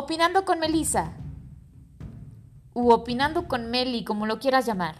[0.00, 1.10] Opinando con Melissa.
[2.72, 4.94] U opinando con Meli, como lo quieras llamar.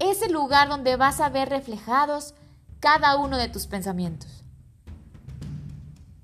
[0.00, 2.34] Es el lugar donde vas a ver reflejados
[2.80, 4.42] cada uno de tus pensamientos.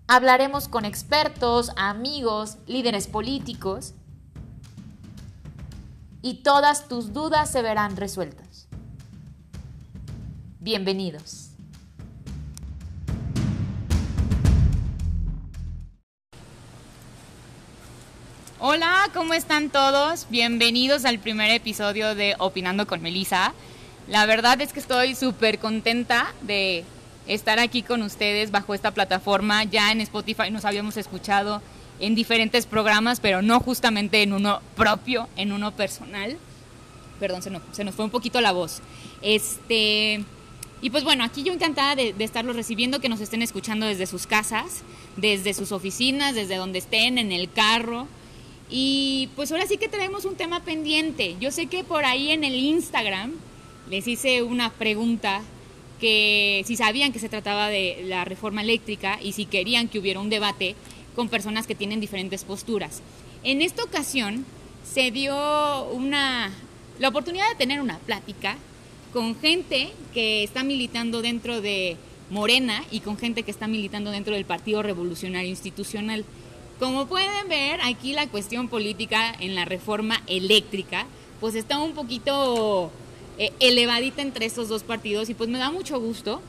[0.08, 3.94] Hablaremos con expertos, amigos, líderes políticos
[6.22, 8.66] y todas tus dudas se verán resueltas.
[10.58, 11.45] Bienvenidos.
[18.68, 20.26] Hola, ¿cómo están todos?
[20.28, 23.54] Bienvenidos al primer episodio de Opinando con Melissa.
[24.08, 26.82] La verdad es que estoy súper contenta de
[27.28, 29.62] estar aquí con ustedes bajo esta plataforma.
[29.62, 31.62] Ya en Spotify nos habíamos escuchado
[32.00, 36.36] en diferentes programas, pero no justamente en uno propio, en uno personal.
[37.20, 37.50] Perdón, se
[37.84, 38.80] nos, fue un poquito la voz.
[39.22, 40.24] Este,
[40.82, 44.26] y pues bueno, aquí yo encantada de estarlos recibiendo, que nos estén escuchando desde sus
[44.26, 44.82] casas,
[45.16, 48.08] desde sus oficinas, desde donde estén, en el carro
[48.68, 51.36] y pues ahora sí que tenemos un tema pendiente.
[51.40, 53.32] Yo sé que por ahí en el Instagram
[53.88, 55.42] les hice una pregunta
[56.00, 60.20] que si sabían que se trataba de la reforma eléctrica y si querían que hubiera
[60.20, 60.74] un debate
[61.14, 63.02] con personas que tienen diferentes posturas.
[63.44, 64.44] En esta ocasión
[64.84, 65.34] se dio
[65.92, 66.52] una
[66.98, 68.56] la oportunidad de tener una plática
[69.12, 71.96] con gente que está militando dentro de
[72.30, 76.24] Morena y con gente que está militando dentro del Partido Revolucionario Institucional.
[76.78, 81.06] Como pueden ver, aquí la cuestión política en la reforma eléctrica,
[81.40, 82.90] pues está un poquito
[83.38, 86.42] eh, elevadita entre estos dos partidos y pues me da mucho gusto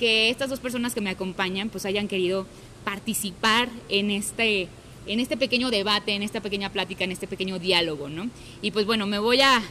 [0.00, 2.46] que estas dos personas que me acompañan pues hayan querido
[2.84, 4.68] participar en este
[5.06, 8.28] en este pequeño debate, en esta pequeña plática, en este pequeño diálogo, ¿no?
[8.60, 9.62] Y pues bueno, me voy a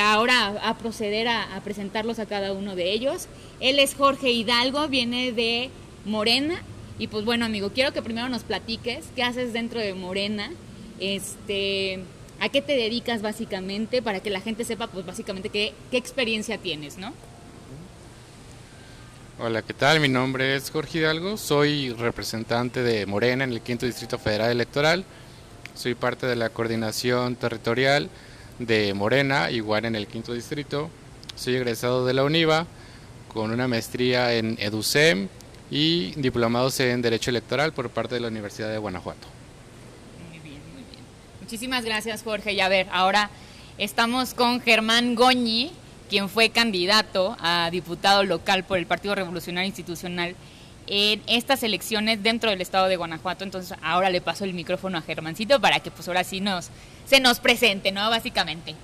[0.00, 3.26] ahora a proceder a, a presentarlos a cada uno de ellos.
[3.58, 5.70] Él es Jorge Hidalgo, viene de
[6.04, 6.62] Morena,
[7.00, 10.50] y pues bueno, amigo, quiero que primero nos platiques qué haces dentro de Morena,
[11.00, 12.04] este,
[12.38, 16.98] a qué te dedicas básicamente, para que la gente sepa pues básicamente qué, experiencia tienes,
[16.98, 17.14] ¿no?
[19.38, 20.00] Hola, ¿qué tal?
[20.00, 25.06] Mi nombre es Jorge Hidalgo, soy representante de Morena en el Quinto Distrito Federal Electoral,
[25.74, 28.10] soy parte de la coordinación territorial
[28.58, 30.90] de Morena, igual en el Quinto Distrito,
[31.34, 32.66] soy egresado de la UNIVA
[33.32, 35.30] con una maestría en EDUCEM
[35.70, 39.28] y diplomados en Derecho Electoral por parte de la Universidad de Guanajuato.
[40.28, 41.04] Muy bien, muy bien.
[41.40, 42.52] Muchísimas gracias, Jorge.
[42.52, 43.30] Y a ver, ahora
[43.78, 45.70] estamos con Germán Goñi,
[46.08, 50.34] quien fue candidato a diputado local por el Partido Revolucionario Institucional
[50.88, 53.44] en estas elecciones dentro del estado de Guanajuato.
[53.44, 56.68] Entonces, ahora le paso el micrófono a Germancito para que pues ahora sí nos
[57.06, 58.10] se nos presente, ¿no?
[58.10, 58.74] Básicamente.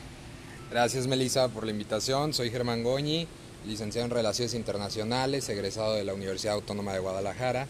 [0.70, 2.34] Gracias, Melissa, por la invitación.
[2.34, 3.26] Soy Germán Goñi
[3.66, 7.66] licenciado en Relaciones Internacionales, egresado de la Universidad Autónoma de Guadalajara.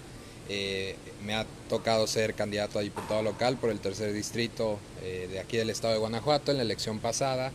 [0.48, 5.38] Eh, me ha tocado ser candidato a diputado local por el tercer distrito eh, de
[5.38, 7.52] aquí del estado de Guanajuato en la elección pasada.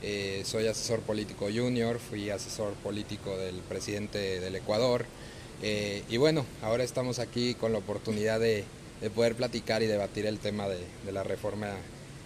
[0.00, 5.04] Eh, soy asesor político junior, fui asesor político del presidente del Ecuador.
[5.60, 8.64] Y bueno, ahora estamos aquí con la oportunidad de,
[9.00, 10.78] de poder platicar y debatir el tema de,
[11.12, 11.68] la reforma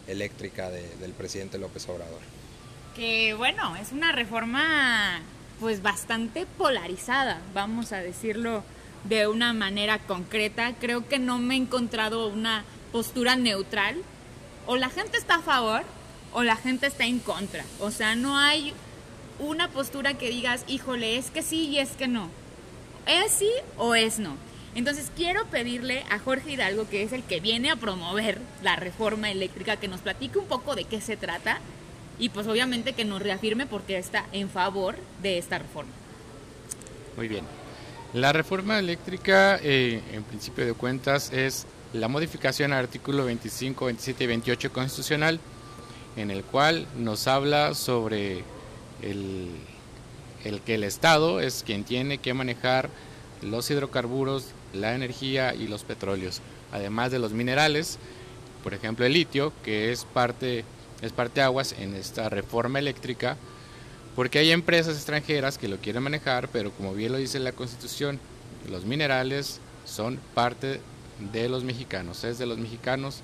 [0.06, 2.20] eléctrica de, del presidente López Obrador.
[2.94, 5.22] Que bueno, es una reforma
[5.62, 8.64] pues bastante polarizada, vamos a decirlo
[9.04, 10.74] de una manera concreta.
[10.80, 13.94] Creo que no me he encontrado una postura neutral.
[14.66, 15.82] O la gente está a favor
[16.32, 17.64] o la gente está en contra.
[17.78, 18.74] O sea, no hay
[19.38, 22.28] una postura que digas, híjole, es que sí y es que no.
[23.06, 24.34] Es sí o es no.
[24.74, 29.30] Entonces quiero pedirle a Jorge Hidalgo, que es el que viene a promover la reforma
[29.30, 31.60] eléctrica, que nos platique un poco de qué se trata
[32.22, 35.90] y pues obviamente que nos reafirme porque está en favor de esta reforma.
[37.16, 37.44] Muy bien.
[38.14, 44.22] La reforma eléctrica, eh, en principio de cuentas, es la modificación al artículo 25, 27
[44.22, 45.40] y 28 constitucional,
[46.14, 48.44] en el cual nos habla sobre
[49.02, 49.48] el,
[50.44, 52.88] el que el Estado es quien tiene que manejar
[53.40, 56.40] los hidrocarburos, la energía y los petróleos,
[56.70, 57.98] además de los minerales,
[58.62, 60.64] por ejemplo el litio, que es parte
[61.02, 63.36] es parteaguas en esta reforma eléctrica,
[64.16, 68.20] porque hay empresas extranjeras que lo quieren manejar, pero como bien lo dice la Constitución,
[68.70, 70.80] los minerales son parte
[71.32, 73.20] de los mexicanos, es de los mexicanos.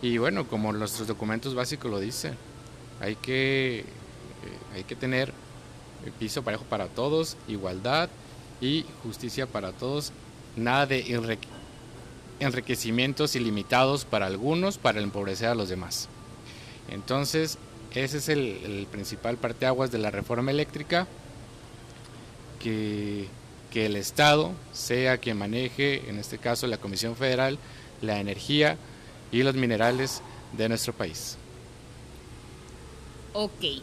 [0.00, 2.36] Y bueno, como nuestros documentos básicos lo dicen,
[3.00, 3.84] hay que, eh,
[4.74, 5.32] hay que tener
[6.18, 8.08] piso parejo para todos, igualdad
[8.60, 10.12] y justicia para todos,
[10.56, 11.38] nada de
[12.40, 16.08] enriquecimientos ilimitados para algunos para empobrecer a los demás.
[16.88, 17.58] Entonces,
[17.94, 21.06] ese es el, principal parteaguas de la reforma eléctrica,
[22.60, 23.26] que,
[23.70, 27.58] que, el Estado sea quien maneje, en este caso la Comisión Federal,
[28.02, 28.76] la energía
[29.30, 30.22] y los minerales
[30.56, 31.36] de nuestro país.
[33.32, 33.82] Ok,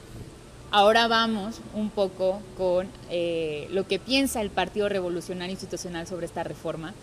[0.71, 6.43] ahora vamos un poco con eh, lo que piensa el Partido Revolucionario Institucional sobre esta
[6.43, 6.93] reforma,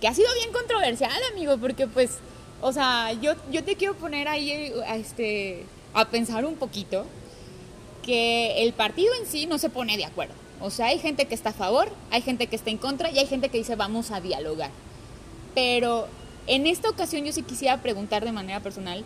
[0.00, 2.18] que ha sido bien controversial, amigo, porque pues,
[2.60, 5.64] o sea, yo, yo te quiero poner ahí a, este,
[5.94, 7.06] a pensar un poquito
[8.02, 10.34] que el partido en sí no se pone de acuerdo.
[10.60, 13.18] O sea, hay gente que está a favor, hay gente que está en contra y
[13.18, 14.70] hay gente que dice vamos a dialogar.
[15.54, 16.06] Pero
[16.46, 19.04] en esta ocasión yo sí quisiera preguntar de manera personal,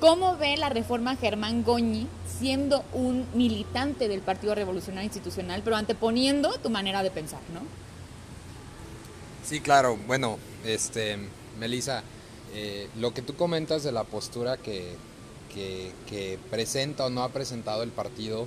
[0.00, 2.06] ¿cómo ve la reforma Germán Goñi
[2.38, 7.60] siendo un militante del Partido Revolucionario Institucional, pero anteponiendo tu manera de pensar, ¿no?
[9.44, 9.98] Sí, claro.
[10.06, 11.18] Bueno, este,
[11.58, 12.02] Melissa,
[12.54, 14.96] eh, lo que tú comentas de la postura que,
[16.50, 18.46] presenta o no ha presentado el partido,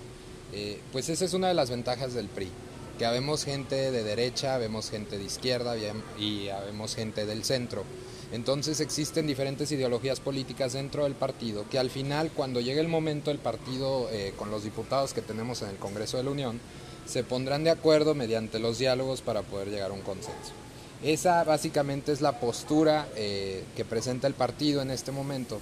[0.54, 2.50] eh, pues esa es una de las ventajas del PRI,
[2.98, 5.76] que habemos gente de derecha, vemos gente de izquierda
[6.18, 7.84] y habemos gente del centro.
[8.32, 13.30] Entonces existen diferentes ideologías políticas dentro del partido que al final, cuando llegue el momento,
[13.30, 16.60] el partido, eh, con los diputados que tenemos en el Congreso de la Unión,
[17.06, 20.61] se pondrán de acuerdo mediante los diálogos para poder llegar a un consenso.
[21.04, 25.60] Esa básicamente es la postura eh, que presenta el partido en este momento.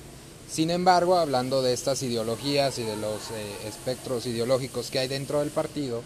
[0.50, 5.40] Sin embargo, hablando de estas ideologías y de los eh, espectros ideológicos que hay dentro
[5.40, 6.02] del partido,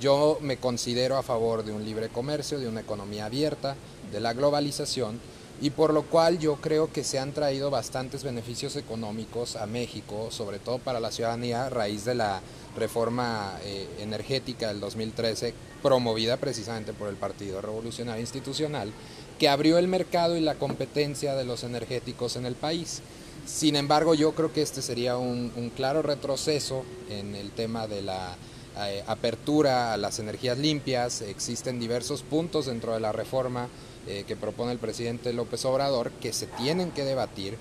[0.00, 3.74] yo me considero a favor de un libre comercio, de una economía abierta,
[4.12, 5.18] de la globalización
[5.60, 10.28] y por lo cual yo creo que se han traído bastantes beneficios económicos a México,
[10.30, 12.40] sobre todo para la ciudadanía, a raíz de la
[12.76, 18.92] reforma eh, energética del 2013, promovida precisamente por el Partido Revolucionario Institucional,
[19.38, 23.00] que abrió el mercado y la competencia de los energéticos en el país.
[23.46, 28.36] Sin embargo, yo creo que este sería un, claro retroceso en el tema de la
[28.78, 31.22] eh, apertura a las energías limpias.
[31.22, 33.68] Existen diversos puntos dentro de la reforma
[34.06, 37.56] eh, que propone el presidente López Obrador que se tienen que debatir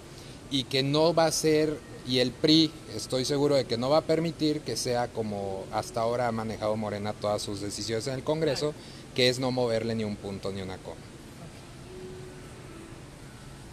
[0.52, 3.98] y que no va a ser, y el PRI estoy seguro de que no va
[3.98, 8.24] a permitir que sea como hasta ahora ha manejado Morena todas sus decisiones en el
[8.24, 8.74] Congreso,
[9.16, 10.98] que es no moverle ni un punto ni una coma.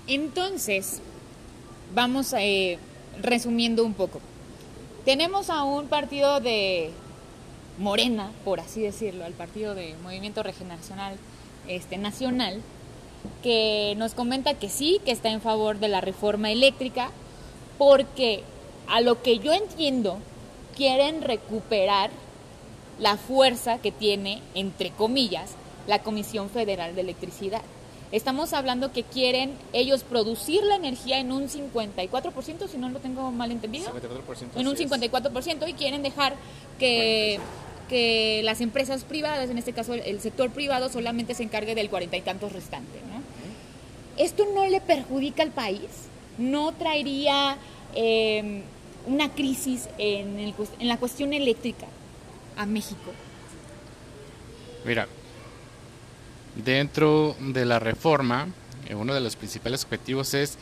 [0.07, 1.01] Entonces,
[1.95, 2.79] vamos eh,
[3.21, 4.21] resumiendo un poco.
[5.05, 6.91] Tenemos a un partido de
[7.79, 11.17] Morena, por así decirlo, al partido de Movimiento Regeneracional,
[11.69, 12.61] este, nacional
[13.43, 17.11] que nos comenta que sí, que está en favor de la reforma eléctrica,
[17.79, 18.43] porque
[18.88, 20.19] a lo que yo entiendo,
[20.76, 22.11] quieren recuperar
[22.99, 25.53] la fuerza que tiene, entre comillas,
[25.87, 27.62] la Comisión Federal de Electricidad.
[28.12, 33.31] Estamos hablando que quieren ellos producir la energía en un 54%, si no lo tengo
[33.31, 33.91] mal entendido.
[34.55, 36.35] en un 54% y quieren dejar
[36.79, 37.41] que
[37.88, 42.17] que las empresas privadas, en este caso el sector privado, solamente se encargue del cuarenta
[42.17, 42.99] y tantos restante.
[43.08, 43.23] ¿no?
[44.23, 45.88] ¿Esto no le perjudica al país?
[46.38, 47.56] ¿No traería
[47.94, 48.62] em,
[49.06, 51.87] una crisis en, en la cuestión eléctrica
[52.56, 53.12] a México?
[54.85, 55.06] Mira,
[56.64, 58.49] dentro de la reforma,
[58.88, 60.58] eh, uno de los principales objetivos es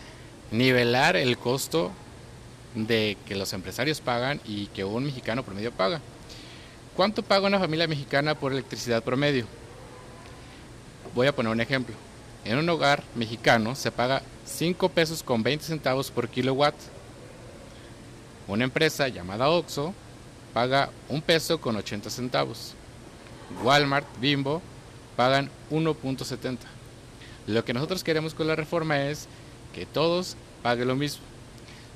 [0.50, 1.90] nivelar el costo
[2.75, 6.00] de que los empresarios pagan y que un mexicano promedio paga.
[6.96, 9.46] ¿Cuánto paga una familia mexicana por electricidad promedio?
[11.14, 11.94] Voy a poner un ejemplo.
[12.44, 16.75] En un hogar mexicano se paga 5 pesos con 20 centavos por kilowatt.
[18.49, 19.94] Una empresa llamada Oxxo
[20.52, 22.75] paga 1 peso con 80 centavos.
[23.62, 24.61] Walmart, Bimbo
[25.16, 26.59] pagan 1.70.
[27.47, 29.28] Lo que nosotros queremos con la reforma es
[29.75, 31.23] que todos paguen lo mismo.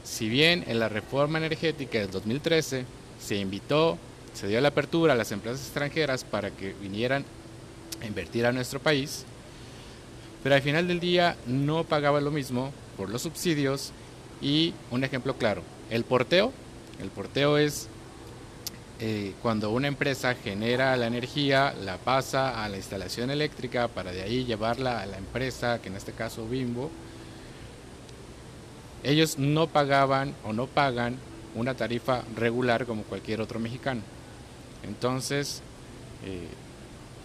[0.05, 2.85] Si bien en la reforma energética del 2013
[3.21, 3.99] se invitó
[4.35, 7.25] se dio la apertura a las empresas extranjeras para que vinieran
[8.03, 9.25] a invertir a nuestro país,
[10.43, 13.93] pero al final del día no pagaba lo mismo por los subsidios
[14.43, 16.53] y un ejemplo claro, el porteo,
[17.01, 17.89] el porteo es
[19.01, 24.23] eh, cuando una empresa genera la energía, la pasa a la instalación eléctrica para de
[24.23, 26.91] ahí llevarla a la empresa, que en este caso Bimbo,
[29.03, 31.17] ellos no pagaban o no pagan
[31.55, 34.03] una tarifa regular como cualquier otro mexicano.
[34.87, 35.63] Entonces,
[36.25, 36.49] eh,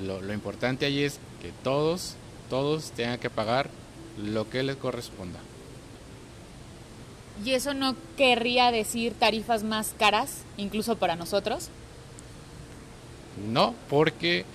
[0.06, 2.16] lo, importante ahí es que todos,
[2.50, 3.70] todos tengan que pagar
[4.18, 5.40] lo que les corresponda.
[7.44, 11.70] ¿Y eso no querría decir tarifas más caras, incluso para nosotros?
[13.50, 14.46] No, porque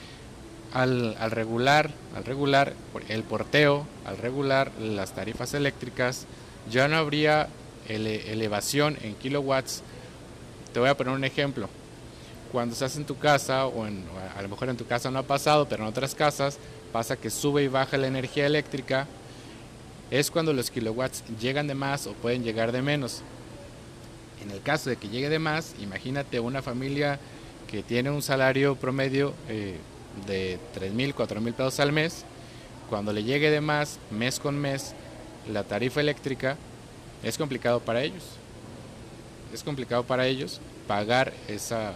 [0.73, 2.75] al, regular, al regular
[3.09, 6.27] el porteo, al regular las tarifas eléctricas,
[6.71, 7.49] ya no habría
[7.89, 9.83] elevación en kilowatts.
[10.75, 11.69] Te voy a poner un ejemplo
[12.55, 15.67] cuando estás en tu casa, o, a lo mejor en tu casa no ha pasado,
[15.69, 16.57] pero en otras casas
[16.93, 19.09] pasa que sube y baja la energía eléctrica
[20.09, 23.23] es cuando los kilowatts llegan de más o pueden llegar de menos.
[24.41, 27.19] En el caso de que llegue de más, imagínate una familia
[27.69, 29.79] que tiene un salario promedio eh,
[30.25, 32.25] de 3 mil, 4 mil pesos al mes,
[32.89, 34.95] cuando le llegue de más mes con mes
[35.53, 36.57] la tarifa eléctrica,
[37.25, 38.23] es complicado para ellos.
[39.53, 41.95] Es complicado para ellos pagar esa,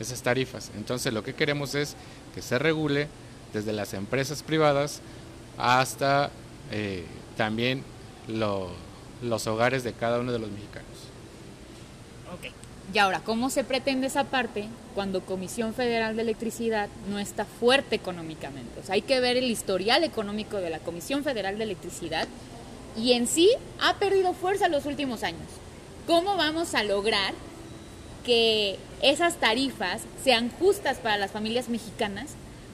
[0.00, 0.70] esas tarifas.
[0.76, 1.94] Entonces lo que queremos es
[2.34, 3.06] que se regule
[3.52, 5.00] desde las empresas privadas
[5.58, 6.30] hasta
[6.72, 7.04] eh,
[7.36, 7.84] también
[8.26, 10.88] los hogares de cada uno de los mexicanos.
[12.34, 12.52] Ok.
[12.92, 17.94] Y ahora, ¿cómo se pretende esa parte cuando Comisión Federal de Electricidad no está fuerte
[17.94, 18.80] económicamente?
[18.80, 22.26] O sea, hay que ver el historial económico de la Comisión Federal de Electricidad
[22.96, 23.48] y en sí
[23.80, 25.46] ha perdido fuerza los últimos años.
[26.06, 27.32] ¿Cómo vamos a lograr
[28.24, 32.30] que esas tarifas sean justas para las familias mexicanas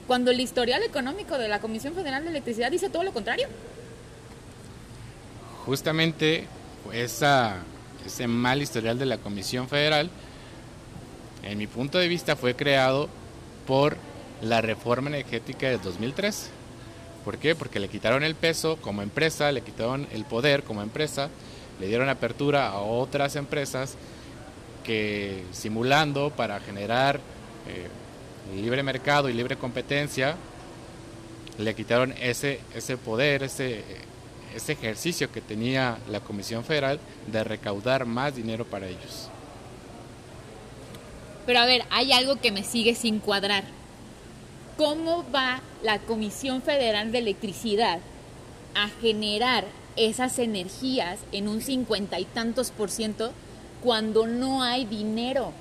[0.06, 3.48] cuando el historial económico de la Comisión Federal de Electricidad dice todo lo contrario?
[5.64, 6.46] Justamente
[6.92, 7.62] esa
[8.06, 10.10] ese mal historial de la Comisión Federal,
[11.42, 13.08] en mi punto de vista, fue creado
[13.66, 13.96] por
[14.40, 16.50] la reforma energética de 2003.
[17.24, 17.54] ¿Por qué?
[17.54, 21.28] Porque le quitaron el peso como empresa, le quitaron el poder como empresa,
[21.80, 23.96] le dieron apertura a otras empresas
[24.86, 27.16] que simulando para generar
[27.66, 27.88] eh,
[28.54, 30.36] libre mercado y libre competencia,
[31.58, 33.82] le quitaron ese, ese poder, ese,
[34.54, 39.28] ese ejercicio que tenía la Comisión Federal de recaudar más dinero para ellos.
[41.46, 43.64] Pero a ver, hay algo que me sigue sin cuadrar.
[44.76, 47.98] ¿Cómo va la Comisión Federal de Electricidad
[48.74, 49.64] a generar
[49.96, 53.32] esas energías en un cincuenta y tantos por ciento
[53.86, 55.52] cuando no hay dinero?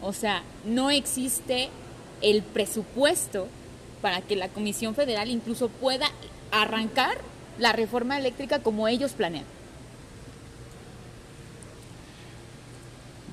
[0.00, 1.68] O sea, no existe
[2.20, 3.46] el presupuesto
[4.00, 6.08] para que la Comisión Federal incluso pueda
[6.50, 7.18] arrancar
[7.60, 9.44] la reforma eléctrica como ellos planean?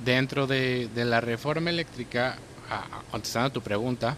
[0.06, 2.38] Dentro de, la reforma eléctrica,
[3.10, 4.18] contestando a tu pregunta,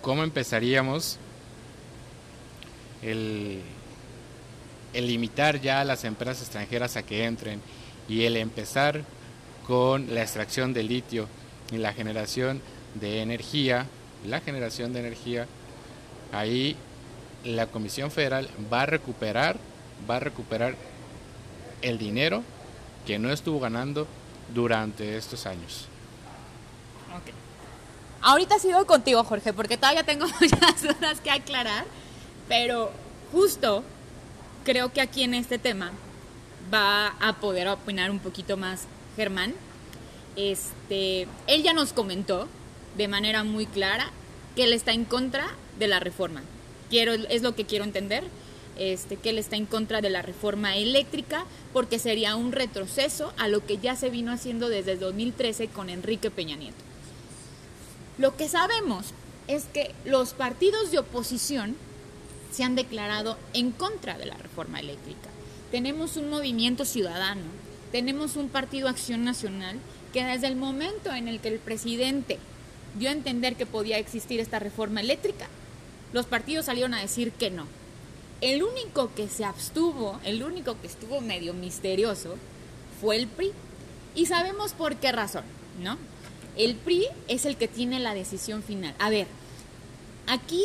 [0.00, 1.18] ¿cómo empezaríamos
[3.02, 3.62] el,
[4.94, 7.60] limitar ya a las empresas extranjeras a que entren
[8.10, 9.04] y el empezar
[9.68, 11.28] con la extracción de litio
[11.70, 12.60] y la generación
[12.96, 13.86] de energía,
[14.26, 15.46] la generación de energía,
[16.32, 16.76] ahí
[17.44, 19.58] la Comisión Federal va a recuperar,
[20.10, 20.74] va a recuperar
[21.82, 22.42] el dinero
[23.06, 24.08] que no estuvo ganando
[24.52, 25.86] durante estos años.
[27.20, 27.32] Okay.
[28.22, 31.84] Ahorita sigo contigo, Jorge, porque todavía tengo muchas dudas que aclarar,
[32.48, 32.90] pero
[33.30, 33.84] justo
[34.64, 35.92] creo que aquí en este tema
[36.72, 38.86] va a poder opinar un poquito más
[39.16, 39.54] Germán.
[40.36, 42.48] Este, él ya nos comentó
[42.96, 44.10] de manera muy clara
[44.56, 45.46] que él está en contra
[45.78, 46.42] de la reforma
[46.90, 48.24] quiero, es lo que quiero entender,
[48.76, 53.48] este, que él está en contra de la reforma eléctrica porque sería un retroceso a
[53.48, 56.76] lo que ya se vino haciendo desde el 2013 con Enrique Peña Nieto.
[58.18, 59.06] Lo que sabemos
[59.46, 61.76] es que los partidos de oposición
[62.52, 65.30] se han declarado en contra de la reforma eléctrica.
[65.70, 67.42] Tenemos un movimiento ciudadano,
[67.92, 69.78] tenemos un partido Acción Nacional
[70.12, 72.38] que desde el momento en el que el presidente
[72.98, 75.46] dio a entender que podía existir esta reforma eléctrica,
[76.12, 77.66] los partidos salieron a decir que no.
[78.40, 82.36] El único que se abstuvo, el único que estuvo medio misterioso,
[83.00, 83.52] fue el PRI.
[84.16, 85.44] Y sabemos por qué razón,
[85.80, 85.98] ¿no?
[86.56, 88.94] El PRI es el que tiene la decisión final.
[88.98, 89.28] A ver,
[90.26, 90.64] aquí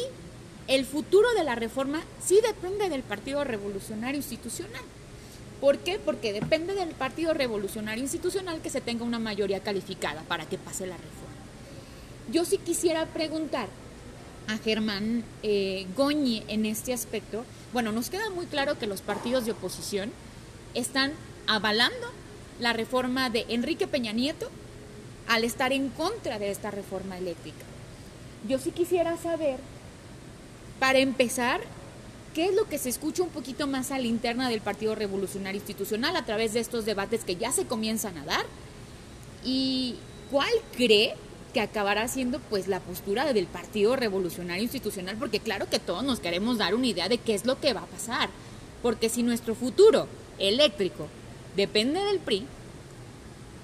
[0.67, 4.81] el futuro de la reforma sí depende del Partido Revolucionario Institucional.
[5.65, 5.97] ¿Por qué?
[5.97, 10.85] Porque depende del Partido Revolucionario Institucional que se tenga una mayoría calificada para que pase
[10.85, 11.33] la reforma.
[12.31, 13.67] Yo sí quisiera preguntar,
[14.47, 19.47] a Germán eh, Goñi en este aspecto, bueno, nos queda muy claro que los partidos
[19.47, 20.11] de oposición
[20.75, 21.13] están
[21.47, 22.11] avalando
[22.59, 24.51] la reforma de Enrique Peña Nieto
[25.27, 27.65] al estar en contra de esta reforma eléctrica.
[28.47, 29.57] Yo sí quisiera saber,
[30.79, 31.61] para empezar,
[32.35, 35.57] qué es lo que se escucha un poquito más a la interna del Partido Revolucionario
[35.57, 38.45] Institucional a través de estos debates que ya se comienzan a dar
[39.43, 39.95] y
[40.29, 41.15] cuál cree
[41.53, 46.19] que acabará siendo pues la postura del Partido Revolucionario Institucional, porque claro que todos nos
[46.19, 48.29] queremos dar una idea de qué es lo que va a pasar,
[48.83, 51.07] porque si nuestro futuro eléctrico
[51.55, 52.45] depende del PRI,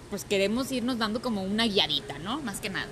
[0.10, 2.42] pues queremos irnos dando como una guiadita, ¿no?
[2.42, 2.88] Más que nada.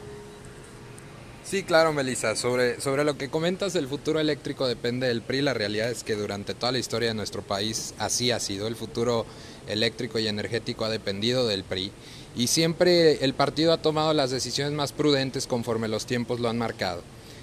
[1.49, 2.35] Sí, claro, Melissa.
[2.35, 5.41] Sobre, sobre lo que comentas, el futuro eléctrico depende del PRI.
[5.41, 8.67] La realidad es que durante toda la historia de nuestro país así ha sido.
[8.67, 9.25] El futuro
[9.67, 11.91] eléctrico y energético ha dependido del PRI
[12.35, 16.59] y siempre el partido ha tomado las decisiones más prudentes conforme los tiempos lo han
[16.59, 17.01] marcado.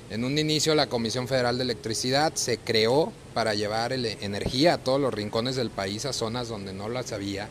[0.08, 5.00] En un inicio la Comisión Federal de Electricidad se creó para llevar energía a todos
[5.00, 7.48] los rincones del país, a zonas donde no las había.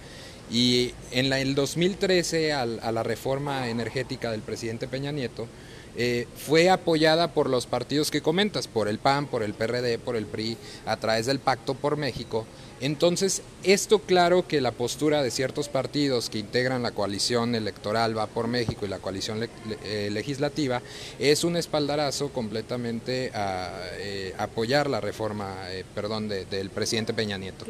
[0.49, 5.49] Y en el 2013, a la reforma energética del presidente Peña Nieto,
[5.97, 10.15] eh, fue apoyada por los partidos que comentas, por el PAN, por el PRD, por
[10.15, 12.45] el PRI, a través del Pacto por México.
[12.81, 18.27] Entonces, esto claro que la postura de ciertos partidos que integran la coalición electoral Va
[18.27, 19.47] por México y la coalición
[19.83, 20.81] eh, legislativa
[21.17, 25.55] es un espaldarazo completamente a eh, apoyar la reforma,
[25.93, 27.65] perdón, del presidente Peña Nieto.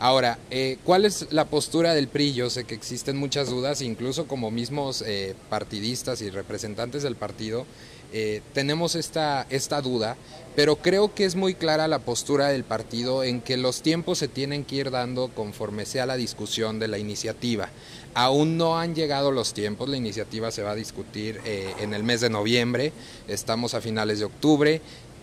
[0.00, 0.38] Ahora,
[0.84, 2.32] ¿cuál es la postura del PRI?
[2.32, 5.04] Yo sé que existen muchas dudas, incluso como mismos
[5.48, 7.66] partidistas y representantes del partido
[8.12, 10.16] eh, tenemos esta, esta duda,
[10.56, 14.28] pero creo que es muy clara la postura del partido en que los tiempos se
[14.28, 17.68] tienen que ir dando conforme sea la discusión de la iniciativa.
[18.14, 22.02] Aún no han llegado los tiempos, la iniciativa se va a discutir eh, en el
[22.02, 22.92] mes de noviembre,
[23.28, 24.80] estamos a finales de octubre,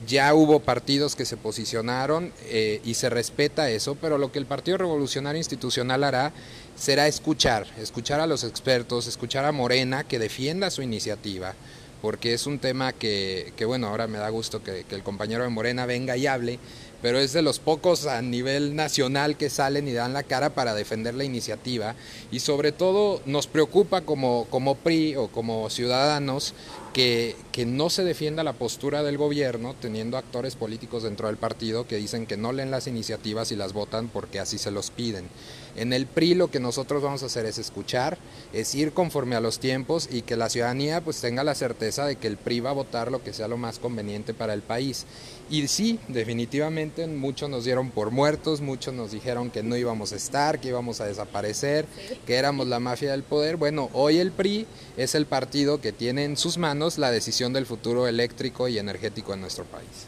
[0.08, 4.46] ya hubo partidos que se posicionaron eh, y se respeta eso, pero lo que el
[4.46, 6.32] Partido Revolucionario Institucional hará
[6.75, 11.56] será escuchar, escuchar a los expertos, escuchar a Morena que defienda su iniciativa,
[12.05, 15.88] porque es un tema que, bueno, ahora me da gusto que, el compañero de Morena
[15.88, 16.59] venga y hable,
[17.01, 20.75] pero es de los pocos a nivel nacional que salen y dan la cara para
[20.75, 21.95] defender la iniciativa
[22.31, 26.53] y sobre todo nos preocupa como, como PRI o como ciudadanos
[26.93, 31.88] que, que, no se defienda la postura del gobierno teniendo actores políticos dentro del partido
[31.88, 35.27] que dicen que no leen las iniciativas y las votan porque así se los piden.
[35.75, 38.17] En el PRI lo que nosotros vamos a hacer es escuchar,
[38.53, 42.15] es ir conforme a los tiempos y que la ciudadanía pues tenga la certeza de
[42.15, 45.05] que el PRI va a votar lo que sea lo más conveniente para el país.
[45.50, 50.15] Y sí, definitivamente muchos nos dieron por muertos, muchos nos dijeron que no íbamos a
[50.15, 51.86] estar, que íbamos a desaparecer,
[52.25, 53.58] que éramos la mafia del poder.
[53.58, 54.65] Bueno, hoy el PRI
[54.96, 59.34] es el partido que tiene en sus manos la decisión del futuro eléctrico y energético
[59.34, 60.08] en nuestro país.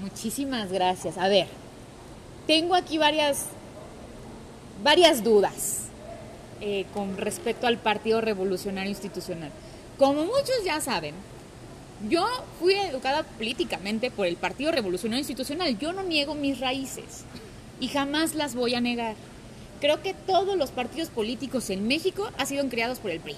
[0.00, 1.18] Muchísimas gracias.
[1.18, 1.46] A ver,
[2.46, 3.46] tengo aquí varias
[4.82, 5.84] varias dudas
[6.60, 9.50] eh, con respecto al Partido Revolucionario Institucional.
[9.98, 11.14] Como muchos ya saben,
[12.08, 12.26] yo
[12.58, 15.78] fui educada políticamente por el Partido Revolucionario Institucional.
[15.78, 17.24] Yo no niego mis raíces
[17.80, 19.14] y jamás las voy a negar.
[19.80, 23.36] Creo que todos los partidos políticos en México han sido creados por el PRI.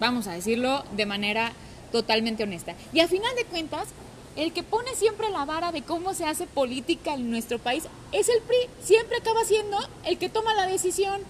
[0.00, 1.52] Vamos a decirlo de manera
[1.90, 2.74] totalmente honesta.
[2.92, 3.88] Y a final de cuentas,
[4.36, 8.28] el que pone siempre la vara de cómo se hace política en nuestro país es
[8.28, 8.56] el PRI.
[8.82, 11.20] Siempre acaba siendo el que toma la decisión.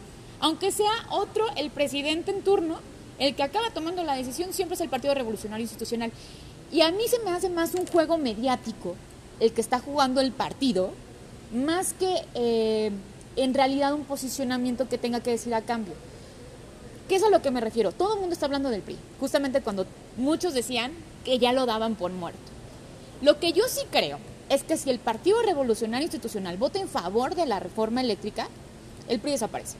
[0.40, 2.78] Aunque sea otro, el presidente en turno,
[3.18, 6.12] el que acaba tomando la decisión siempre es el Partido Revolucionario Institucional.
[6.72, 8.96] Y a mí se me hace más un juego mediático
[9.40, 10.92] el que está jugando el partido,
[11.52, 12.92] más que eh,
[13.36, 15.94] en realidad un posicionamiento que tenga que decir a cambio.
[17.08, 17.90] ¿Qué es a lo que me refiero?
[17.90, 19.86] Todo el mundo está hablando del PRI, justamente cuando
[20.16, 20.92] muchos decían
[21.24, 22.51] que ya lo daban por muerto.
[23.22, 27.36] Lo que yo sí creo es que si el Partido Revolucionario Institucional vota en favor
[27.36, 28.48] de la reforma eléctrica,
[29.08, 29.76] el PRI desaparece.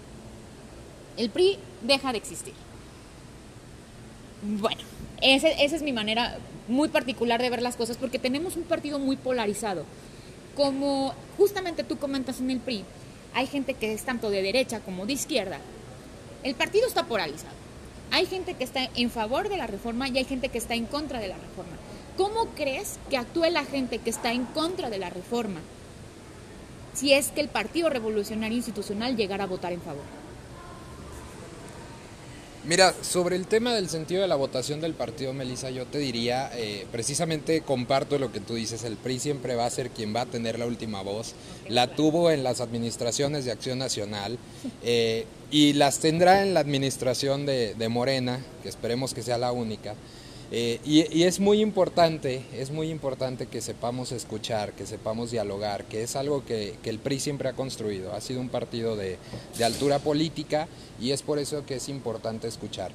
[1.16, 2.54] El PRI deja de existir.
[4.42, 4.80] Bueno,
[5.20, 9.16] esa es mi manera muy particular de ver las cosas porque tenemos un partido muy
[9.16, 9.84] polarizado.
[10.54, 12.84] Como justamente tú comentas en el PRI,
[13.34, 15.58] hay gente que es tanto de derecha como de izquierda.
[16.44, 17.61] El partido está polarizado.
[18.12, 20.84] Hay gente que está en favor de la reforma y hay gente que está en
[20.84, 21.72] contra de la reforma.
[22.18, 25.60] ¿Cómo crees que actúe la gente que está en contra de la reforma
[26.92, 30.21] si es que el Partido Revolucionario Institucional llegara a votar en favor?
[32.64, 36.48] Mira, sobre el tema del sentido de la votación del partido, Melissa, yo te diría,
[36.54, 40.20] eh, precisamente comparto lo que tú dices, el PRI siempre va a ser quien va
[40.20, 41.34] a tener la última voz,
[41.68, 44.38] la tuvo en las administraciones de Acción Nacional
[44.84, 49.96] eh, y las tendrá en la administración de Morena, que esperemos que sea la única.
[50.54, 56.02] Eh, y, es muy importante, es muy importante que sepamos escuchar, que sepamos dialogar, que
[56.02, 58.12] es algo que, el PRI siempre ha construido.
[58.12, 59.16] Ha sido un partido de,
[59.64, 60.68] altura política
[61.00, 62.92] y es por eso que es importante escuchar.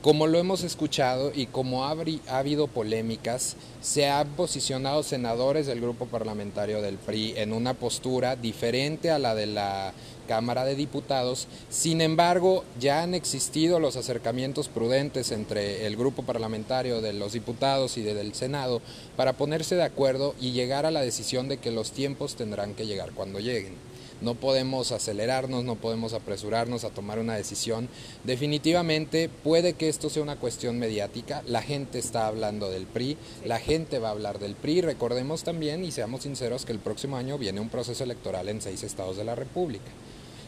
[0.00, 1.94] Como lo hemos escuchado y como ha,
[2.28, 9.10] habido polémicas, se han posicionado senadores del grupo parlamentario del PRI en una postura diferente
[9.10, 9.92] a la de la
[10.26, 11.48] Cámara de Diputados.
[11.70, 17.96] Sin embargo, ya han existido los acercamientos prudentes entre el grupo parlamentario de los diputados
[17.96, 18.82] y del Senado
[19.16, 22.86] para ponerse de acuerdo y llegar a la decisión de que los tiempos tendrán que
[22.86, 23.74] llegar cuando lleguen.
[24.20, 27.88] No podemos acelerarnos, no podemos apresurarnos a tomar una decisión.
[28.22, 31.42] Definitivamente puede que esto sea una cuestión mediática.
[31.46, 34.80] La gente está hablando del PRI, la gente va a hablar del PRI.
[34.80, 38.82] Recordemos también y seamos sinceros que el próximo año viene un proceso electoral en seis
[38.82, 39.90] estados de la República.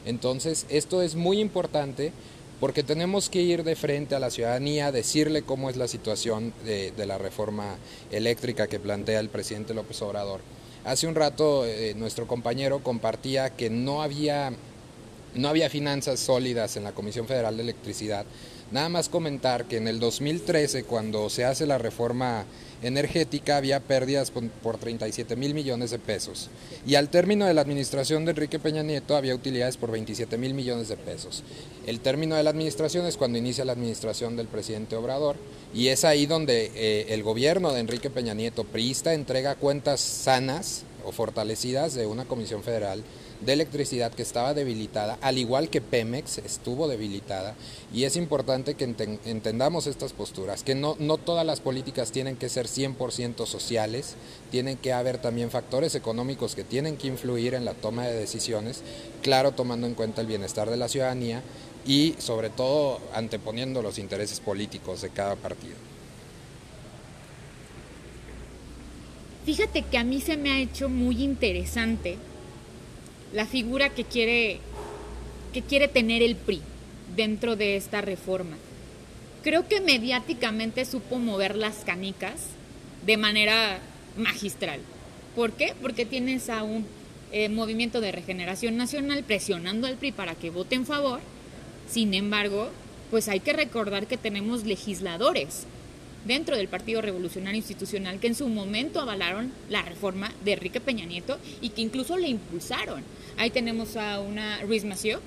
[0.06, 2.12] Entonces, esto es muy importante
[2.60, 6.92] porque tenemos que ir de frente a la ciudadanía, decirle cómo es la situación de,
[7.06, 7.76] la reforma
[8.10, 10.40] eléctrica que plantea el presidente López Obrador.
[10.84, 14.52] Hace un rato eh, nuestro compañero compartía que no había,
[15.34, 18.24] no había finanzas sólidas en la Comisión Federal de Electricidad.
[18.72, 22.44] Nada más comentar que en el 2013, cuando se hace la reforma
[22.82, 26.50] energética había pérdidas por 37 mil millones de pesos.
[26.84, 30.52] Y al término de la administración de Enrique Peña Nieto había utilidades por 27 mil
[30.52, 31.44] millones de pesos.
[31.86, 35.36] El término de la administración es cuando inicia la administración del presidente Obrador
[35.72, 40.82] y es ahí donde eh, el gobierno de Enrique Peña Nieto, priista, entrega cuentas sanas
[41.04, 43.04] o fortalecidas de una comisión federal
[43.40, 47.54] de electricidad que estaba debilitada, al igual que Pemex estuvo debilitada,
[47.92, 48.84] y es importante que
[49.24, 54.14] entendamos estas posturas, que no, no todas las políticas tienen que ser 100% sociales,
[54.50, 58.82] tienen que haber también factores económicos que tienen que influir en la toma de decisiones,
[59.22, 61.42] claro, tomando en cuenta el bienestar de la ciudadanía
[61.86, 65.76] y sobre todo anteponiendo los intereses políticos de cada partido.
[69.44, 72.18] Fíjate que a mí se me ha hecho muy interesante
[73.36, 74.60] la figura que quiere,
[75.52, 76.62] que quiere tener el PRI
[77.16, 78.56] dentro de esta reforma.
[79.44, 82.46] Creo que mediáticamente supo mover las canicas
[83.04, 83.78] de manera
[84.16, 84.80] magistral.
[85.36, 85.74] ¿Por qué?
[85.82, 86.86] Porque tienes a un
[87.30, 91.20] eh, movimiento de regeneración nacional presionando al PRI para que vote en favor.
[91.90, 92.70] Sin embargo,
[93.10, 95.66] pues hay que recordar que tenemos legisladores
[96.26, 101.04] dentro del Partido Revolucionario Institucional que en su momento avalaron la reforma de Enrique Peña
[101.04, 103.02] Nieto y que incluso le impulsaron.
[103.36, 105.20] Ahí tenemos a una Ruiz Mació,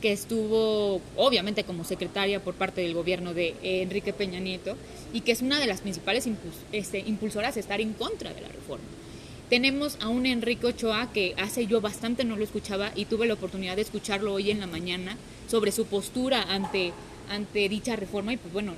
[0.00, 4.76] que estuvo obviamente como secretaria por parte del gobierno de Enrique Peña Nieto
[5.12, 6.28] y que es una de las principales
[6.72, 8.84] este, impulsoras de estar en contra de la reforma.
[9.48, 13.34] Tenemos a un Enrique Ochoa que hace yo bastante no lo escuchaba y tuve la
[13.34, 15.16] oportunidad de escucharlo hoy en la mañana
[15.48, 16.92] sobre su postura ante,
[17.30, 18.74] ante dicha reforma y pues bueno,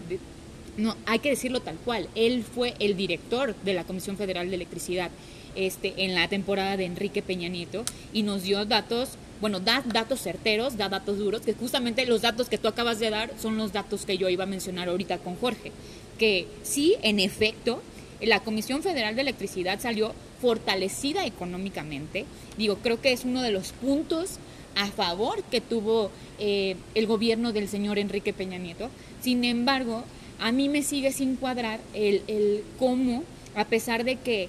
[0.76, 2.08] no, hay que decirlo tal cual.
[2.14, 5.10] Él fue el director de la Comisión Federal de Electricidad
[5.54, 10.20] este, en la temporada de Enrique Peña Nieto y nos dio datos, bueno, da datos
[10.20, 13.72] certeros, da datos duros, que justamente los datos que tú acabas de dar son los
[13.72, 15.72] datos que yo iba a mencionar ahorita con Jorge.
[16.18, 17.82] Que sí, en efecto,
[18.20, 22.24] la Comisión Federal de Electricidad salió fortalecida económicamente.
[22.56, 24.38] Digo, creo que es uno de los puntos
[24.76, 28.90] a favor que tuvo eh, el gobierno del señor Enrique Peña Nieto.
[29.20, 30.04] Sin embargo,
[30.40, 34.48] a mí me sigue sin cuadrar el, el cómo, a pesar de que,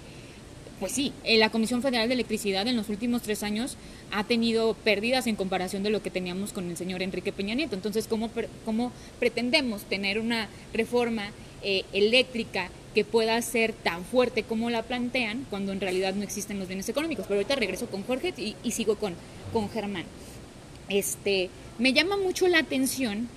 [0.79, 3.77] pues sí, eh, la Comisión Federal de Electricidad en los últimos tres años
[4.11, 7.75] ha tenido pérdidas en comparación de lo que teníamos con el señor Enrique Peña Nieto.
[7.75, 8.29] Entonces, ¿cómo,
[8.65, 11.31] cómo pretendemos tener una reforma
[11.63, 16.59] eh, eléctrica que pueda ser tan fuerte como la plantean cuando en realidad no existen
[16.59, 17.25] los bienes económicos?
[17.27, 19.15] Pero ahorita regreso con Jorge y, y sigo con,
[19.53, 20.05] con Germán.
[20.89, 23.27] Este, me llama mucho la atención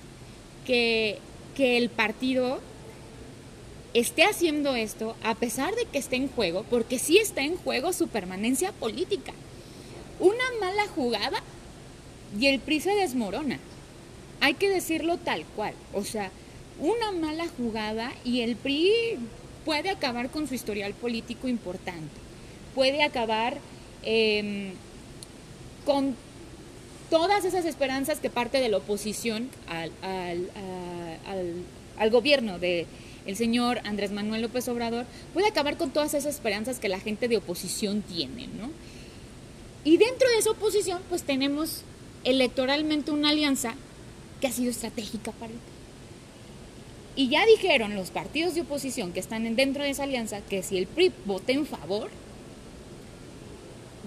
[0.65, 1.19] que
[1.59, 2.61] que el partido
[3.93, 7.93] esté haciendo esto a pesar de que esté en juego, porque sí está en juego
[7.93, 9.33] su permanencia política.
[10.19, 11.41] Una mala jugada
[12.37, 13.59] y el PRI se desmorona.
[14.41, 15.73] Hay que decirlo tal cual.
[15.93, 16.31] O sea,
[16.79, 19.17] una mala jugada y el PRI
[19.65, 22.15] puede acabar con su historial político importante.
[22.75, 23.57] Puede acabar
[24.03, 24.71] em,
[25.85, 26.15] con
[27.09, 29.91] todas esas esperanzas que parte de la oposición al,
[31.97, 32.85] al, gobierno de
[33.29, 37.27] el señor Andrés Manuel López Obrador puede acabar con todas esas esperanzas que la gente
[37.27, 38.71] de oposición tiene, ¿no?
[39.83, 41.83] Y dentro de esa oposición, pues tenemos
[42.23, 43.75] electoralmente una alianza
[44.41, 45.59] que ha sido estratégica para el
[47.15, 50.77] y ya dijeron los partidos de oposición que están dentro de esa alianza que si
[50.77, 52.09] el PRI vote en favor,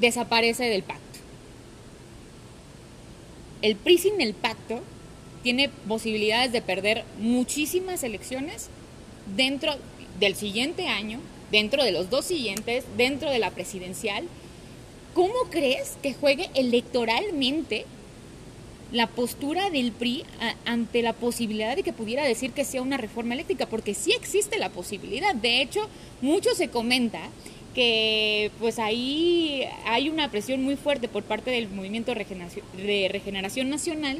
[0.00, 1.02] desaparece del pacto
[3.60, 4.80] el PRI sin el pacto
[5.42, 8.68] tiene posibilidades de perder muchísimas elecciones
[9.36, 9.74] dentro
[10.18, 14.24] del siguiente año, dentro de los dos siguientes, dentro de la presidencial.
[15.14, 17.84] ¿Cómo crees que juegue electoralmente
[18.92, 20.24] la postura del PRI
[20.64, 23.66] ante la posibilidad de que pudiera decir que sea una reforma eléctrica?
[23.66, 25.34] Porque sí existe la posibilidad.
[25.34, 25.88] De hecho,
[26.20, 27.20] mucho se comenta
[27.74, 34.18] que pues ahí hay una presión muy fuerte por parte del movimiento de regeneración nacional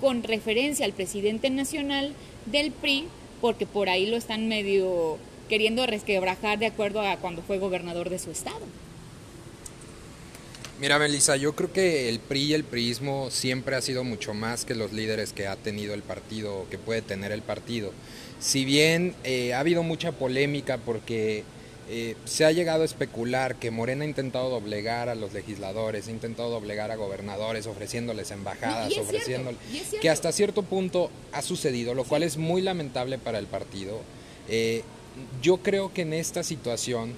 [0.00, 2.12] con referencia al presidente nacional
[2.46, 3.04] del PRI,
[3.40, 8.18] porque por ahí lo están medio queriendo resquebrajar de acuerdo a cuando fue gobernador de
[8.18, 8.60] su estado.
[10.80, 14.64] Mira, Melissa, yo creo que el PRI y el PRIismo siempre ha sido mucho más
[14.64, 17.92] que los líderes que ha tenido el partido, que puede tener el partido.
[18.38, 21.44] Si bien eh, ha habido mucha polémica porque
[21.92, 26.12] eh, se ha llegado a especular que Morena ha intentado doblegar a los legisladores, ha
[26.12, 29.58] intentado doblegar a gobernadores, ofreciéndoles embajadas, ofreciéndoles...
[30.00, 34.02] Que hasta cierto punto ha sucedido, lo cual es muy lamentable para el partido.
[34.48, 34.84] Eh,
[35.42, 37.14] yo creo que en esta situación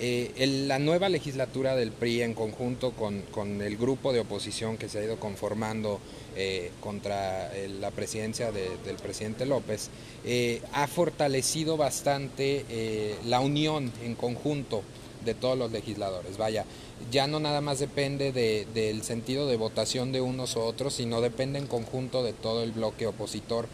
[0.00, 4.98] eh, la nueva legislatura del PRI en conjunto con, el grupo de oposición que se
[4.98, 6.00] ha ido conformando
[6.34, 9.90] eh, contra eh, la presidencia del presidente López
[10.72, 14.82] ha fortalecido bastante la unión en conjunto
[15.24, 16.38] de todos los legisladores.
[16.38, 16.64] Vaya,
[17.12, 21.58] ya no nada más depende del sentido de votación de unos u otros, sino depende
[21.58, 23.68] en conjunto de todo el bloque opositor.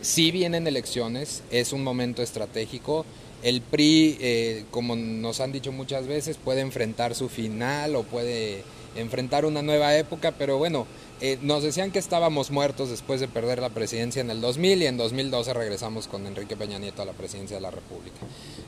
[0.00, 3.04] si vienen elecciones, es un momento estratégico.
[3.42, 8.64] El PRI, eh, como nos han dicho muchas veces, puede enfrentar su final o puede
[8.96, 10.86] enfrentar una nueva época, pero bueno,
[11.20, 14.86] eh, nos decían que estábamos muertos después de perder la presidencia en el 2000 y
[14.86, 18.18] en 2012 regresamos con Enrique Peña Nieto a la presidencia de la República.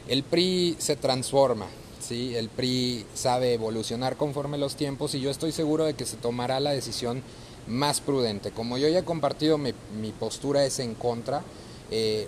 [0.09, 1.67] El PRI se transforma,
[2.01, 2.35] ¿sí?
[2.37, 6.61] el PRI sabe evolucionar conforme los tiempos y yo estoy seguro de que se tomará
[6.61, 7.23] la decisión
[7.67, 8.51] más prudente.
[8.51, 9.73] Como yo ya he compartido, mi,
[10.19, 11.43] postura es en contra.
[11.91, 12.27] Eh,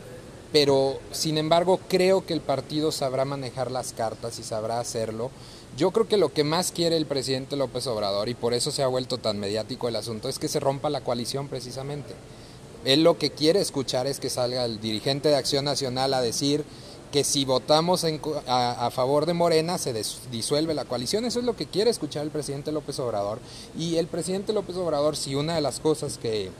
[0.52, 5.30] pero sin embargo creo que el partido sabrá manejar las cartas y sabrá hacerlo.
[5.76, 8.82] Yo creo que lo que más quiere el presidente López Obrador, y por eso se
[8.82, 12.14] ha vuelto tan mediático el asunto, es que se rompa la coalición precisamente.
[12.84, 16.64] Él lo que quiere escuchar es que salga el dirigente de Acción Nacional a decir
[17.10, 18.04] que si votamos
[18.46, 19.94] a, a, favor de Morena se
[20.30, 21.24] disuelve la coalición.
[21.26, 23.38] Eso es lo que quiere escuchar el presidente López Obrador.
[23.78, 26.50] Y el presidente López Obrador, si una de las cosas que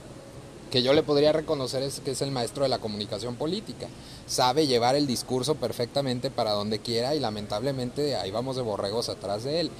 [0.73, 3.87] que yo le podría reconocer es que es el maestro de la comunicación política.
[4.25, 9.43] Sabe llevar el discurso perfectamente para donde quiera y lamentablemente ahí vamos de borregos atrás
[9.43, 9.71] de él.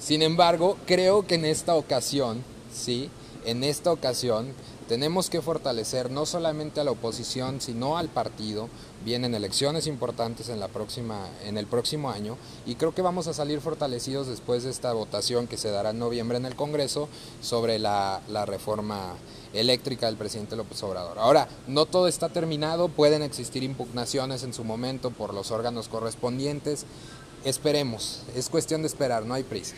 [0.00, 2.42] Sin embargo, creo que en esta ocasión,
[2.74, 3.10] sí,
[3.44, 4.52] en esta ocasión
[4.88, 8.68] tenemos que fortalecer no solamente a la oposición, sino al partido.
[9.04, 12.36] Vienen elecciones importantes en, la próxima, en el próximo año
[12.66, 16.00] y creo que vamos a salir fortalecidos después de esta votación que se dará en
[16.00, 17.08] noviembre en el Congreso
[17.40, 19.14] sobre la, la reforma
[19.52, 21.18] eléctrica del presidente López Obrador.
[21.18, 26.86] Ahora, no todo está terminado, pueden existir impugnaciones en su momento por los órganos correspondientes.
[27.44, 29.74] Esperemos, es cuestión de esperar, no hay prisa.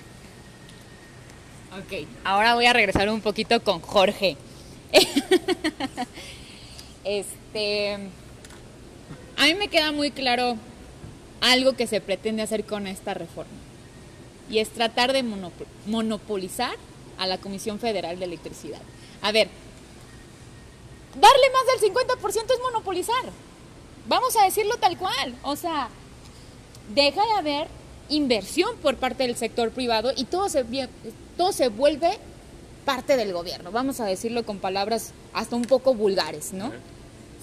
[1.79, 4.37] Ok, ahora voy a regresar un poquito con Jorge.
[7.05, 7.95] este,
[9.39, 10.57] a mí me queda muy claro
[11.41, 13.53] algo que se pretende hacer con esta reforma
[14.51, 15.25] y es tratar de
[15.87, 16.75] monopolizar
[17.19, 18.83] a la Comisión Federal de Electricidad.
[19.23, 19.49] A ver,
[21.15, 23.25] darle más del 50% es monopolizar.
[24.09, 25.37] Vamos a decirlo tal cual.
[25.43, 25.89] O sea,
[26.95, 27.69] deja de haber
[28.09, 30.65] inversión por parte del sector privado y todo se,
[31.37, 32.19] todo se vuelve
[32.85, 33.71] parte del gobierno.
[33.71, 36.73] Vamos a decirlo con palabras hasta un poco vulgares, ¿no?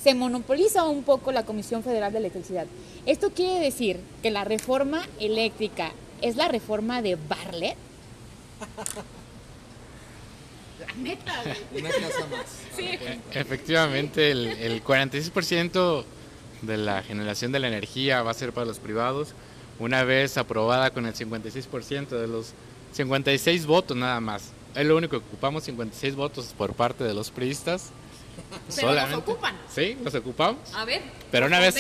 [0.04, 2.68] Se monopoliza un poco la Comisión Federal de Electricidad.
[3.06, 7.78] Esto quiere decir que la reforma eléctrica es la reforma de Barlet.
[10.98, 12.80] Una casa más.
[12.80, 16.04] E, efectivamente, el, el 46%
[16.62, 19.34] de la generación de la energía va a ser para los privados,
[19.80, 22.54] una vez aprobada con el 56% de los
[22.94, 24.52] 56 votos nada más.
[24.76, 27.92] Es lo único que ocupamos, 56 votos por parte de los priistas.
[28.76, 29.16] Pero Solamente.
[29.16, 29.56] los ocupan.
[29.74, 30.74] Sí, los ocupamos.
[30.74, 31.02] A ver.
[31.32, 31.76] Pero una vez,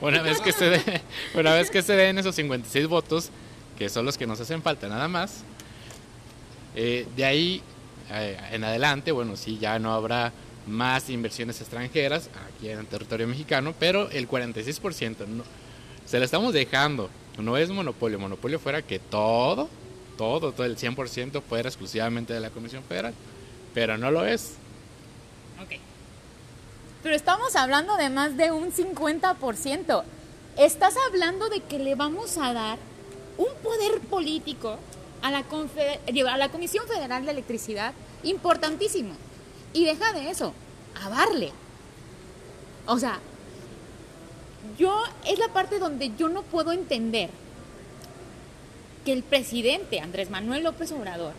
[0.00, 1.00] una vez que se de,
[1.34, 3.30] una vez que se den esos 56 votos,
[3.78, 5.42] que son los que nos hacen falta nada más,
[6.74, 7.62] eh, de ahí
[8.10, 10.32] eh, en adelante, bueno, sí, ya no habrá
[10.66, 15.44] más inversiones extranjeras aquí en el territorio mexicano, pero el 46% no,
[16.06, 17.10] se lo estamos dejando.
[17.38, 18.18] No es monopolio.
[18.18, 19.68] Monopolio fuera que todo,
[20.18, 23.14] todo, todo el 100% fuera exclusivamente de la Comisión Federal,
[23.74, 24.54] pero no lo es.
[25.62, 25.78] Ok.
[27.02, 30.04] Pero estamos hablando de más de un 50%.
[30.58, 32.78] Estás hablando de que le vamos a dar
[33.38, 34.78] un poder político
[35.22, 39.14] a la, Comisión Federal de Electricidad importantísimo.
[39.72, 40.52] Y deja de eso,
[41.02, 41.52] a darle.
[42.86, 43.20] O sea,
[44.78, 47.30] yo es la parte donde yo no puedo entender
[49.04, 51.32] que el presidente Andrés Manuel López Obrador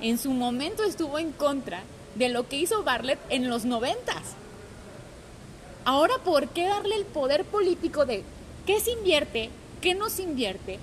[0.00, 1.82] en su momento estuvo en contra
[2.14, 4.34] de lo que hizo Barlet en los noventas.
[5.84, 8.22] Ahora, ¿por qué darle el poder político de
[8.66, 10.78] qué se invierte, qué no se invierte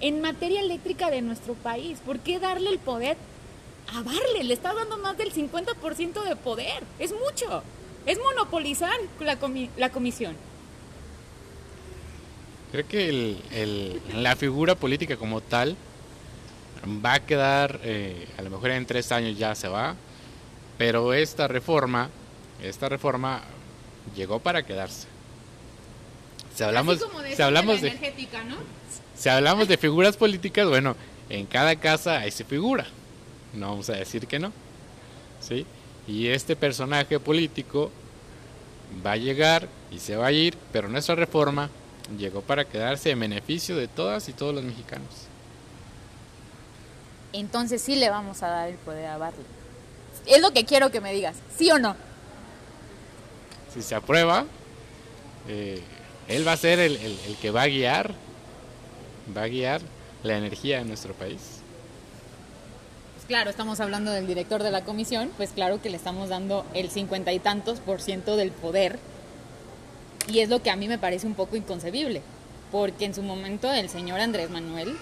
[0.00, 1.98] en materia eléctrica de nuestro país?
[2.04, 3.16] ¿Por qué darle el poder
[3.92, 4.44] a Barle?
[4.44, 6.82] Le está dando más del 50% de poder.
[6.98, 7.62] Es mucho.
[8.06, 9.38] Es monopolizar la,
[9.76, 10.36] la comisión.
[12.74, 15.76] Creo que el, la figura política como tal
[16.84, 19.94] va a quedar, eh, a lo mejor en tres años ya se va,
[20.76, 22.10] pero esta reforma,
[22.60, 23.42] esta reforma
[24.16, 25.06] llegó para quedarse.
[26.54, 28.56] Si hablamos, Así como si decía hablamos la de, energética, ¿no?
[29.16, 30.96] Si hablamos de figuras políticas, bueno,
[31.28, 32.86] en cada casa hay su figura.
[33.52, 34.52] No vamos a decir que no.
[35.40, 35.66] ¿Sí?
[36.08, 37.90] Y este personaje político
[39.04, 41.70] va a llegar y se va a ir, pero nuestra reforma
[42.18, 45.08] llegó para quedarse en beneficio de todas y todos los mexicanos.
[47.32, 49.46] Entonces sí le vamos a dar el poder a Bartlett.
[50.26, 51.96] Es lo que quiero que me digas, ¿sí o no?
[53.72, 54.44] Si se aprueba,
[55.48, 55.82] eh,
[56.28, 58.14] él va a ser el, el- el que va a guiar,
[59.36, 59.80] va a guiar
[60.22, 61.60] la energía de nuestro país.
[63.14, 66.66] Pues claro, estamos hablando del director de la comisión, pues claro que le estamos dando
[66.74, 68.98] el cincuenta y tantos por ciento del poder.
[70.28, 72.22] Y es lo que a mí me parece un poco inconcebible,
[72.72, 74.96] porque en su momento el señor Andrés Manuel,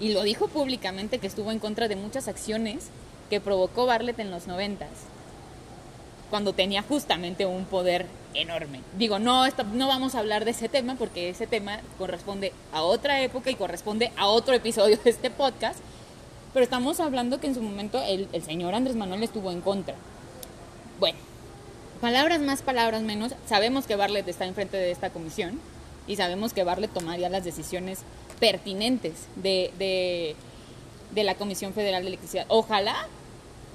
[0.00, 2.88] y lo dijo públicamente que estuvo en contra de muchas acciones
[3.30, 4.88] que provocó Bartlett en los noventas,
[6.30, 8.80] cuando tenía justamente un poder enorme.
[8.98, 13.22] Digo, no, no vamos a hablar de ese tema porque ese tema corresponde a otra
[13.22, 15.78] época y corresponde a otro episodio de este podcast,
[16.52, 19.94] pero estamos hablando que en su momento el, señor Andrés Manuel estuvo en contra.
[20.98, 21.18] Bueno,
[22.00, 25.60] palabras más, palabras menos, sabemos que Bartlett está enfrente de esta comisión
[26.06, 28.00] y sabemos que Bartlett tomaría las decisiones
[28.40, 30.34] pertinentes de,
[31.12, 32.46] de la Comisión Federal de Electricidad.
[32.48, 32.94] Ojalá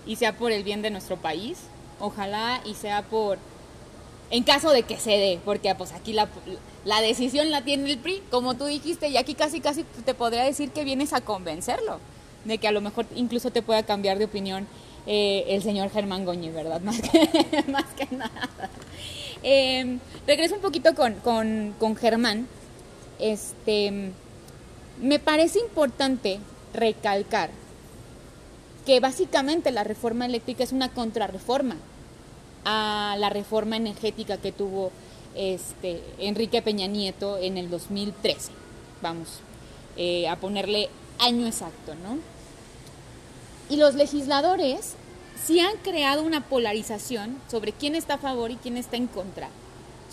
[0.06, 1.60] y sea por el bien de nuestro país,
[2.02, 3.38] ojalá y sea por,
[4.30, 6.28] en caso de que se dé, porque pues aquí la,
[6.86, 10.44] la decisión la tiene el PRI, como tú dijiste, y aquí casi casi te podría
[10.44, 12.00] decir que vienes a convencerlo,
[12.46, 14.68] de que a lo mejor incluso te pueda cambiar de opinión
[15.08, 16.82] eh, el señor Germán Goñi, ¿verdad?
[16.84, 18.50] Más que, más que nada.
[19.44, 22.48] Eh, regreso un poquito con, con, con Germán.
[23.20, 24.12] Este,
[25.02, 26.40] me parece importante
[26.74, 27.50] recalcar
[28.86, 31.76] que básicamente la reforma eléctrica es una contrarreforma
[32.65, 34.91] a la reforma energética que tuvo
[35.36, 38.52] este, Enrique Peña Nieto en el 2013.
[39.02, 39.39] Vamos
[39.97, 42.17] eh, a ponerle año exacto, ¿no?
[43.69, 44.95] Y los legisladores
[45.45, 49.50] sí han creado una polarización sobre quién está a favor y quién está en contra.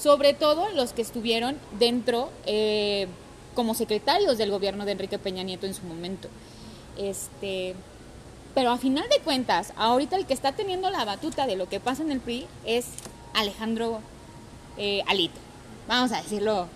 [0.00, 3.08] Sobre todo los que estuvieron dentro eh,
[3.54, 6.28] como secretarios del gobierno de Enrique Peña Nieto en su momento.
[6.96, 7.74] Este,
[8.54, 11.80] pero a final de cuentas, ahorita el que está teniendo la batuta de lo que
[11.80, 12.86] pasa en el PRI es
[13.34, 14.00] Alejandro
[14.76, 15.38] eh, Alito.
[15.86, 16.66] Vamos a decirlo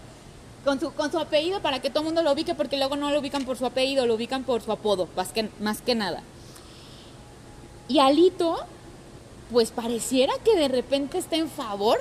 [0.64, 3.10] con su, con su apellido para que todo el mundo lo ubique, porque luego no
[3.10, 6.22] lo ubican por su apellido, lo ubican por su apodo, más que, más que nada.
[7.88, 8.58] Y Alito,
[9.50, 11.98] pues pareciera que de repente está en favor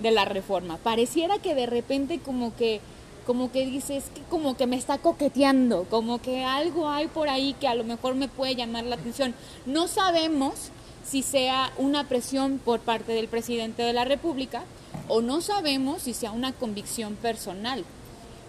[0.00, 0.78] de la reforma.
[0.78, 2.80] Pareciera que de repente como que
[3.26, 7.54] como que dices que como que me está coqueteando, como que algo hay por ahí
[7.54, 9.34] que a lo mejor me puede llamar la atención.
[9.66, 10.70] No sabemos
[11.04, 14.62] si sea una presión por parte del presidente de la República
[15.08, 17.84] o no sabemos si sea una convicción personal.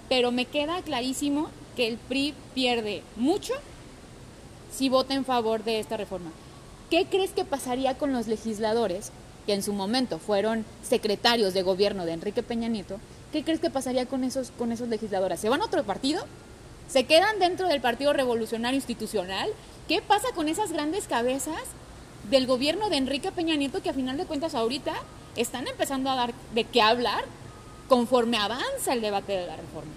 [0.09, 3.53] Pero me queda clarísimo que el PRI pierde mucho
[4.71, 6.31] si vota en favor de esta reforma.
[6.89, 9.11] ¿Qué crees que pasaría con los legisladores
[9.45, 12.99] que en su momento fueron secretarios de gobierno de Enrique Peña Nieto?
[13.31, 15.39] ¿Qué crees que pasaría con esos, con esos legisladores?
[15.39, 16.25] ¿Se van a otro partido?
[16.87, 19.49] ¿Se quedan dentro del Partido Revolucionario Institucional?
[19.87, 21.61] ¿Qué pasa con esas grandes cabezas
[22.29, 24.93] del gobierno de Enrique Peña Nieto que a final de cuentas ahorita
[25.35, 27.25] están empezando a dar de qué hablar
[27.89, 29.91] conforme avanza el debate de la reforma?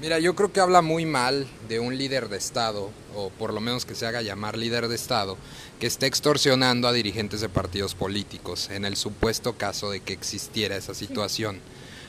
[0.00, 3.60] Mira, yo creo que habla muy mal de un líder de Estado, o por lo
[3.62, 5.38] menos que se haga llamar líder de Estado,
[5.80, 10.76] que esté extorsionando a dirigentes de partidos políticos, en el supuesto caso de que existiera
[10.76, 11.60] esa situación.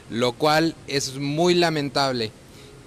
[0.10, 2.32] Lo cual es muy lamentable.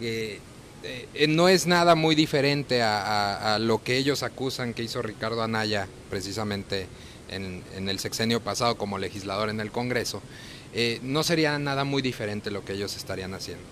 [0.00, 0.38] eh,
[0.82, 5.02] eh, no es nada muy diferente a, a- a lo que ellos acusan que hizo
[5.02, 6.86] Ricardo Anaya precisamente
[7.28, 10.22] en, en el sexenio pasado como legislador en el Congreso.
[10.72, 13.62] Eh, no sería nada muy diferente lo que ellos estarían haciendo.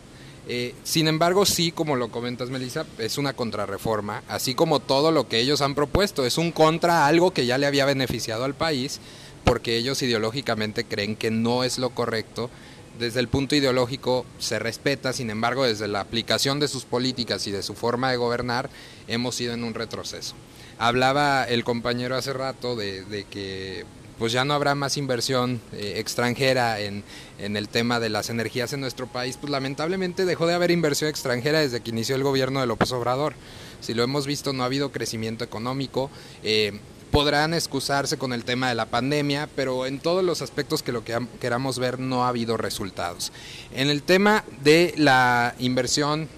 [0.51, 5.29] Eh, sin embargo, sí, como lo comentas, Melissa, es una contrarreforma, así como todo lo
[5.29, 8.99] que ellos han propuesto, es un contra algo que ya le había beneficiado al país,
[9.45, 12.49] porque ellos ideológicamente creen que no es lo correcto.
[12.99, 17.51] Desde el punto ideológico se respeta, sin embargo, desde la aplicación de sus políticas y
[17.51, 18.71] de su forma de gobernar,
[19.07, 20.35] hemos ido en un retroceso.
[20.79, 23.85] Hablaba el compañero hace rato de que
[24.19, 27.05] pues ya no habrá más inversión eh, extranjera en,
[27.39, 31.09] en, el tema de las energías en nuestro país, pues lamentablemente dejó de haber inversión
[31.09, 33.35] extranjera desde que inició el gobierno de López Obrador.
[33.81, 36.11] Si lo hemos visto, no ha habido crecimiento económico.
[36.43, 36.81] Eh,
[37.13, 41.05] podrán excusarse con el tema de la pandemia, pero en todos los aspectos que lo
[41.05, 43.33] que queramos ver no ha habido resultados.
[43.73, 46.29] En el tema de la inversión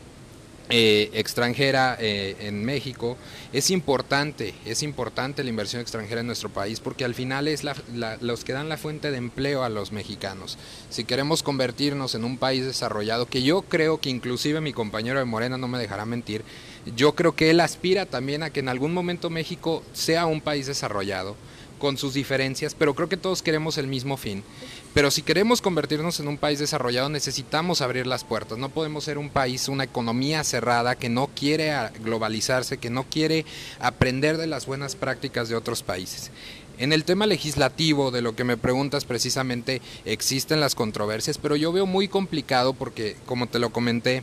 [0.69, 3.17] eh, extranjera en México,
[3.53, 7.65] es importante, es importante la inversión extranjera en nuestro país porque al final es
[8.21, 10.57] los que dan la fuente de empleo a los mexicanos.
[10.89, 15.25] Si queremos convertirnos en un país desarrollado, que yo creo que inclusive mi compañero de
[15.25, 16.45] Morena no me dejará mentir,
[16.97, 20.67] yo creo que él aspira también a que en algún momento México sea un país
[20.67, 21.37] desarrollado
[21.79, 24.45] con sus diferencias, pero creo que todos queremos el mismo fin.
[24.93, 28.59] Pero si queremos convertirnos en un país desarrollado, necesitamos abrir las puertas.
[28.59, 31.73] No podemos ser un país, una economía cerrada que no quiere
[32.05, 33.45] globalizarse, que no quiere
[33.79, 36.31] aprender de las buenas prácticas de otros países.
[36.79, 41.73] En el tema legislativo, de lo que me preguntas precisamente, existen las controversias, pero yo
[41.73, 44.23] veo muy complicado porque, como te lo comenté,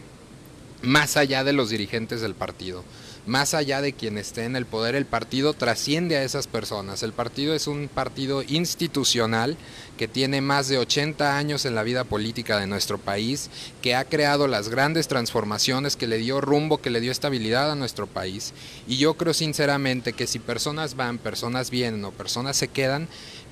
[0.82, 2.84] más allá de los dirigentes del partido,
[3.28, 7.03] más allá de quien esté en el poder, el partido trasciende a esas personas.
[7.03, 9.57] El partido es un partido institucional
[9.97, 13.49] que tiene más de 80 años en la vida política de nuestro país,
[13.82, 17.75] que ha creado las grandes transformaciones, que le dio rumbo, que le dio estabilidad a
[17.75, 18.53] nuestro país.
[18.88, 23.09] Y yo creo sinceramente que si personas van, personas vienen o personas se quedan,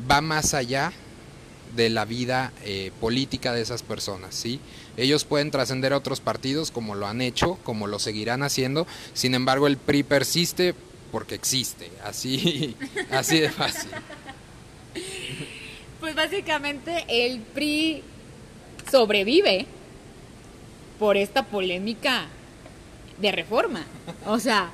[0.09, 0.93] va más allá
[1.75, 4.59] de la vida eh, política de esas personas, ¿sí?
[4.97, 9.35] Ellos pueden trascender a otros partidos como lo han hecho, como lo seguirán haciendo, sin
[9.35, 10.73] embargo el PRI persiste
[11.11, 12.75] porque existe, así,
[13.11, 13.91] así de fácil.
[15.99, 18.03] Pues básicamente el PRI
[18.91, 19.65] sobrevive
[20.99, 22.27] por esta polémica
[23.19, 23.83] de reforma.
[24.25, 24.69] O sea,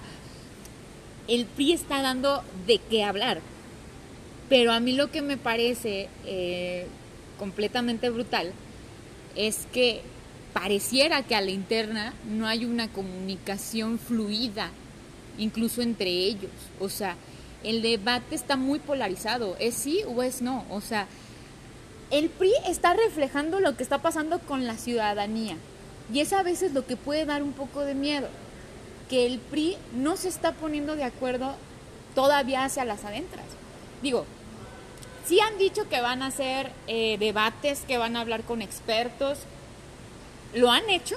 [1.28, 3.42] el PRI está dando de qué hablar.
[4.52, 6.86] Pero a mí lo que me parece eh,
[7.40, 8.52] completamente brutal
[9.38, 10.02] es que
[10.52, 14.70] pareciera que a la interna no hay una comunicación fluida,
[15.38, 16.52] incluso entre ellos.
[16.82, 17.16] O sea,
[17.64, 20.66] el debate está muy polarizado, es sí o es no.
[20.70, 21.08] O sea,
[22.10, 25.56] el PRI está reflejando lo que está pasando con la ciudadanía.
[26.14, 28.28] Y es a veces lo que puede dar un poco de miedo,
[29.10, 31.56] que el PRI no se está poniendo de acuerdo
[32.16, 33.46] todavía hacia las adentras.
[34.02, 34.26] Digo,
[35.32, 39.38] sí han dicho que van a hacer eh, debates, que van a hablar con expertos,
[40.54, 41.16] ¿Lo han hecho?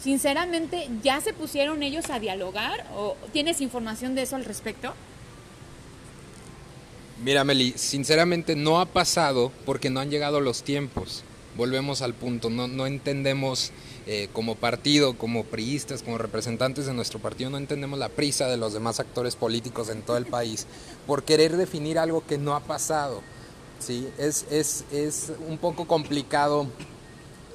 [0.00, 2.86] Sinceramente, ¿ya se pusieron ellos a dialogar?
[2.96, 4.94] ¿O tienes información de eso al respecto?
[7.22, 11.24] Mira, Meli, sinceramente no ha pasado porque no han llegado los tiempos.
[11.58, 13.70] Volvemos al punto, no, no entendemos
[14.06, 18.56] eh, como partido, como priistas, como representantes de nuestro partido, no entendemos la prisa de
[18.56, 20.66] los demás actores políticos en todo el país
[21.06, 23.22] por querer definir algo que no ha pasado.
[23.78, 24.08] ¿sí?
[24.18, 26.68] Es, es, es un poco complicado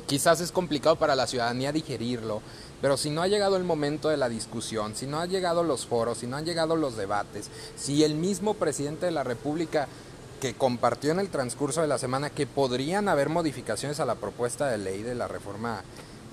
[0.10, 2.42] Quizás es complicado para la ciudadanía digerirlo,
[2.82, 5.86] pero si no ha llegado el momento de la discusión, si no han llegado los
[5.86, 9.88] foros, si no han llegado los debates, si el mismo presidente de la República
[10.42, 14.66] que compartió en el transcurso de la semana que podrían haber modificaciones a la propuesta
[14.66, 15.84] de ley de la reforma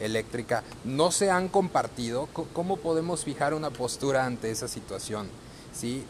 [0.01, 5.29] eléctrica no se han compartido, ¿cómo podemos fijar una postura ante esa situación?
[5.75, 6.05] ¿Sí?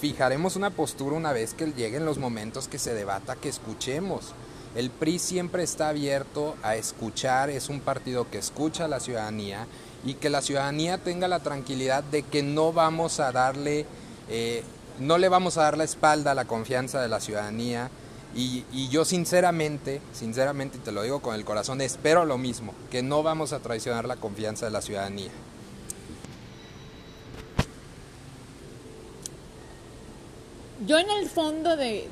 [0.00, 4.34] Fijaremos una postura una vez que lleguen los momentos que se debata, que escuchemos
[4.74, 9.68] el PRI siempre está abierto a escuchar, es un partido que escucha a la ciudadanía
[10.04, 13.86] y que la ciudadanía tenga la tranquilidad de que no vamos a darle,
[14.28, 14.64] eh,
[14.98, 17.88] no le vamos a dar la espalda a la confianza de la ciudadanía.
[18.36, 23.22] Y, yo sinceramente, sinceramente, te lo digo con el corazón, espero lo mismo, que no
[23.22, 25.30] vamos a traicionar la confianza de la ciudadanía.
[30.84, 32.08] Yo en el fondo de,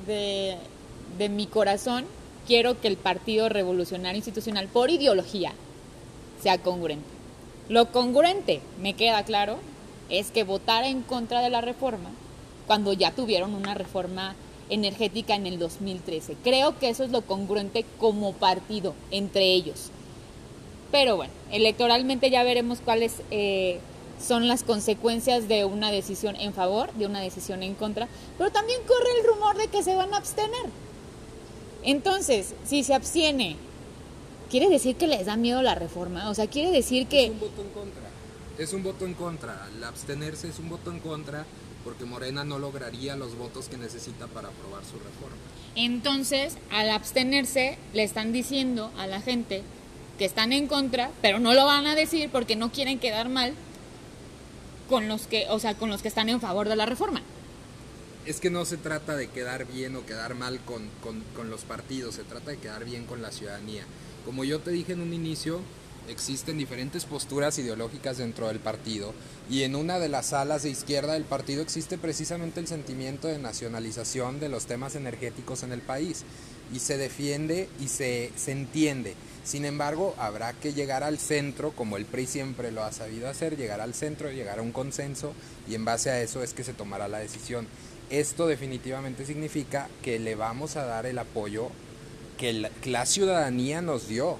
[1.18, 2.04] de, mi corazón
[2.46, 5.52] quiero que el Partido Revolucionario Institucional, por ideología,
[6.40, 7.04] sea congruente.
[7.68, 9.58] Lo congruente, me queda claro,
[10.08, 12.10] es que votar en contra de la reforma
[12.66, 14.34] cuando ya tuvieron una reforma
[14.70, 16.36] energética en el 2013.
[16.42, 19.90] Creo que eso es lo congruente como partido entre ellos.
[20.90, 23.80] Pero bueno, electoralmente ya veremos cuáles eh,
[24.20, 28.08] son las consecuencias de una decisión en favor, de una decisión en contra.
[28.38, 30.66] Pero también corre el rumor de que se van a abstener.
[31.82, 33.56] Entonces, si se abstiene,
[34.50, 36.30] ¿quiere decir que les da miedo la reforma?
[36.30, 37.24] O sea, quiere decir que...
[37.24, 38.02] Es un voto en contra.
[38.58, 39.68] Es un voto en contra.
[39.74, 41.46] El abstenerse es un voto en contra
[41.84, 45.36] porque Morena no lograría los votos que necesita para aprobar su reforma.
[45.74, 49.62] Entonces, al abstenerse, le están diciendo a la gente
[50.18, 53.54] que están en contra, pero no lo van a decir porque no quieren quedar mal
[54.88, 57.22] con los que, o sea, con los que están en favor de la reforma
[58.26, 62.24] es que no se trata de quedar bien o quedar mal con, los partidos, se
[62.24, 63.84] trata de quedar bien con la ciudadanía.
[64.24, 65.60] Como yo te dije en un inicio,
[66.08, 69.12] existen diferentes posturas ideológicas dentro del partido
[69.48, 73.38] y en una de las alas de izquierda del partido existe precisamente el sentimiento de
[73.38, 76.24] nacionalización de los temas energéticos en el país.
[76.72, 79.14] y se defiende y se, se entiende.
[79.44, 83.58] Sin embargo, habrá que llegar al centro, como el PRI siempre lo ha sabido hacer,
[83.58, 85.34] llegar al centro, llegar a un consenso
[85.68, 87.66] y en base a eso es que se tomará la decisión.
[88.08, 91.70] Esto definitivamente significa que le vamos a dar el apoyo
[92.36, 94.38] que la, ciudadanía nos dio.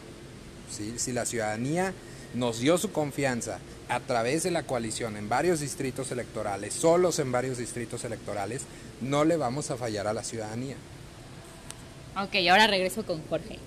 [0.73, 1.93] Si la ciudadanía
[2.35, 3.59] nos dio su confianza
[3.89, 8.62] a través de la coalición en varios distritos electorales, solos en varios distritos electorales,
[9.01, 10.77] no le vamos a fallar a la ciudadanía.
[12.16, 13.59] Ok, ahora regreso con Jorge.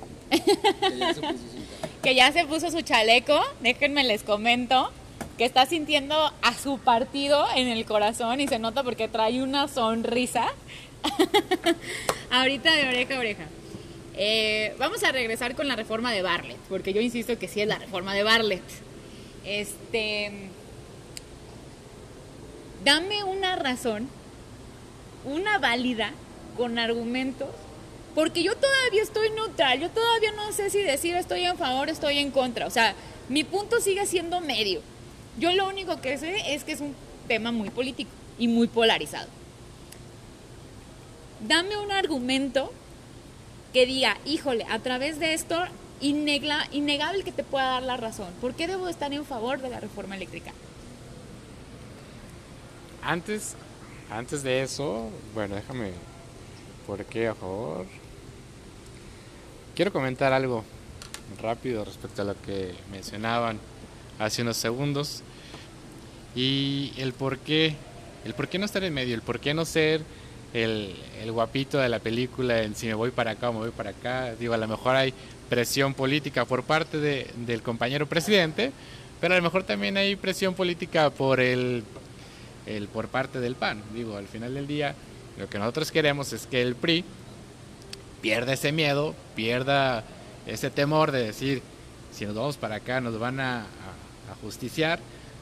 [2.03, 3.39] que ya se puso su chaleco.
[3.61, 4.91] Déjenme les comento
[5.37, 9.67] que está sintiendo a su partido en el corazón y se nota porque trae una
[9.67, 10.47] sonrisa.
[12.31, 13.45] Ahorita de oreja a oreja.
[14.17, 17.67] Eh, vamos a regresar con la reforma de Barlett, porque yo insisto que sí es
[17.67, 18.63] la reforma de Barlett.
[19.43, 20.31] Este,
[22.85, 24.07] dame una razón,
[25.25, 26.11] una válida,
[26.55, 27.49] con argumentos,
[28.13, 32.19] porque yo todavía estoy neutral, yo todavía no sé si decir estoy en favor, estoy
[32.19, 32.65] en contra.
[32.65, 32.95] O sea,
[33.27, 34.81] mi punto sigue siendo medio.
[35.37, 36.95] Yo lo único que sé es que es un
[37.27, 38.09] tema muy político
[38.39, 39.27] y muy polarizado.
[41.41, 42.71] Dame un argumento
[43.75, 45.61] que diga, híjole, a través de esto,
[45.99, 48.31] innegable que te pueda dar la razón.
[48.39, 50.53] ¿Por qué debo estar en favor de la reforma eléctrica?
[53.03, 53.55] Antes,
[54.09, 55.91] antes de eso, bueno, déjame,
[56.87, 57.85] ¿por qué a favor?
[59.75, 60.63] Quiero comentar algo
[61.41, 63.59] rápido respecto a lo que mencionaban
[64.19, 65.21] hace unos segundos
[66.33, 67.75] y el por qué,
[68.23, 70.01] el por qué no estar en medio, el por qué no ser
[70.53, 70.95] el,
[71.31, 74.35] guapito de la película en si me voy para acá o me voy para acá.
[74.35, 75.13] Digo, a lo mejor hay
[75.49, 78.71] presión política por parte de, del compañero presidente,
[79.19, 81.83] pero a lo mejor también hay presión política por el,
[82.65, 83.81] el por parte del PAN.
[83.93, 84.95] Digo, al final del día,
[85.37, 87.03] lo que nosotros queremos es que el PRI
[88.21, 90.03] pierda ese miedo, pierda
[90.47, 91.61] ese temor de decir,
[92.11, 94.99] si nos vamos para acá nos van a, a justiciar.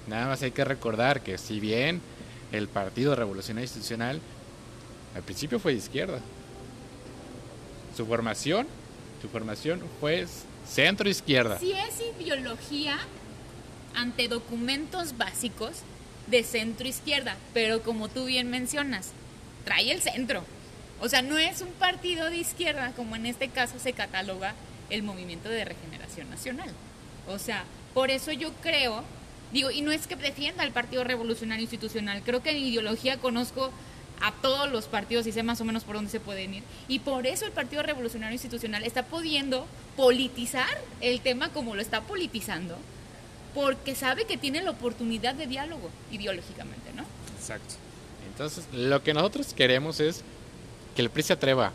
[0.07, 2.01] Nada más hay que recordar que si bien
[2.51, 4.19] el Partido Revolucionario Institucional
[5.15, 6.19] al principio fue de izquierda.
[7.95, 8.67] Su formación,
[9.21, 10.25] su formación fue
[10.67, 11.59] centro izquierda.
[11.59, 12.97] Si es ideología
[13.95, 15.81] ante documentos básicos
[16.27, 19.11] de centro izquierda, pero como tú bien mencionas,
[19.65, 20.43] trae el centro.
[20.99, 24.55] O sea, no es un partido de izquierda como en este caso se cataloga
[24.89, 26.69] el Movimiento de Regeneración Nacional.
[27.27, 29.03] O sea, por eso yo creo,
[29.51, 33.71] digo, y no es que defienda al Partido Revolucionario Institucional, creo que en ideología conozco
[34.23, 36.63] a todos los partidos y sé más o menos por dónde se pueden ir.
[36.87, 39.67] Y por eso el Partido Revolucionario Institucional está pudiendo
[39.97, 42.77] politizar el tema como lo está politizando,
[43.53, 47.03] porque sabe que tiene la oportunidad de diálogo ideológicamente, ¿no?
[47.37, 47.75] Exacto.
[48.31, 50.23] Entonces, lo que nosotros queremos es
[50.95, 51.73] que el PRI se atreva,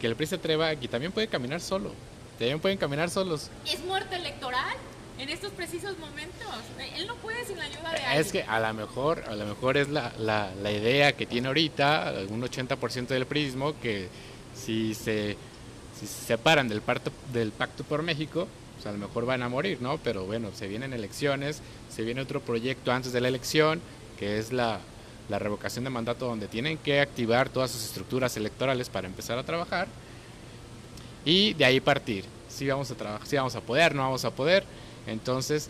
[0.00, 1.92] que el PRI se atreva y también puede caminar solo,
[2.40, 3.50] también pueden caminar solos.
[3.64, 4.76] ¿Es muerte electoral?
[5.22, 6.48] En estos precisos momentos.
[6.96, 8.20] Él no puede sin la ayuda de alguien.
[8.20, 12.12] Es que a lo mejor, a lo mejor es la, la, idea que tiene ahorita
[12.28, 14.08] un 80% del prismo que
[14.54, 15.36] si se,
[15.98, 19.48] si se separan del, pacto, del pacto por México, pues a lo mejor van a
[19.48, 19.98] morir, ¿no?
[19.98, 23.80] Pero bueno, se vienen elecciones, se viene otro proyecto antes de la elección,
[24.18, 24.80] que es la,
[25.28, 29.44] la revocación de mandato donde tienen que activar todas sus estructuras electorales para empezar a
[29.44, 29.86] trabajar
[31.24, 32.24] y de ahí partir.
[32.48, 34.64] Si vamos a trabajar, si vamos a poder, no vamos a poder
[35.06, 35.68] entonces,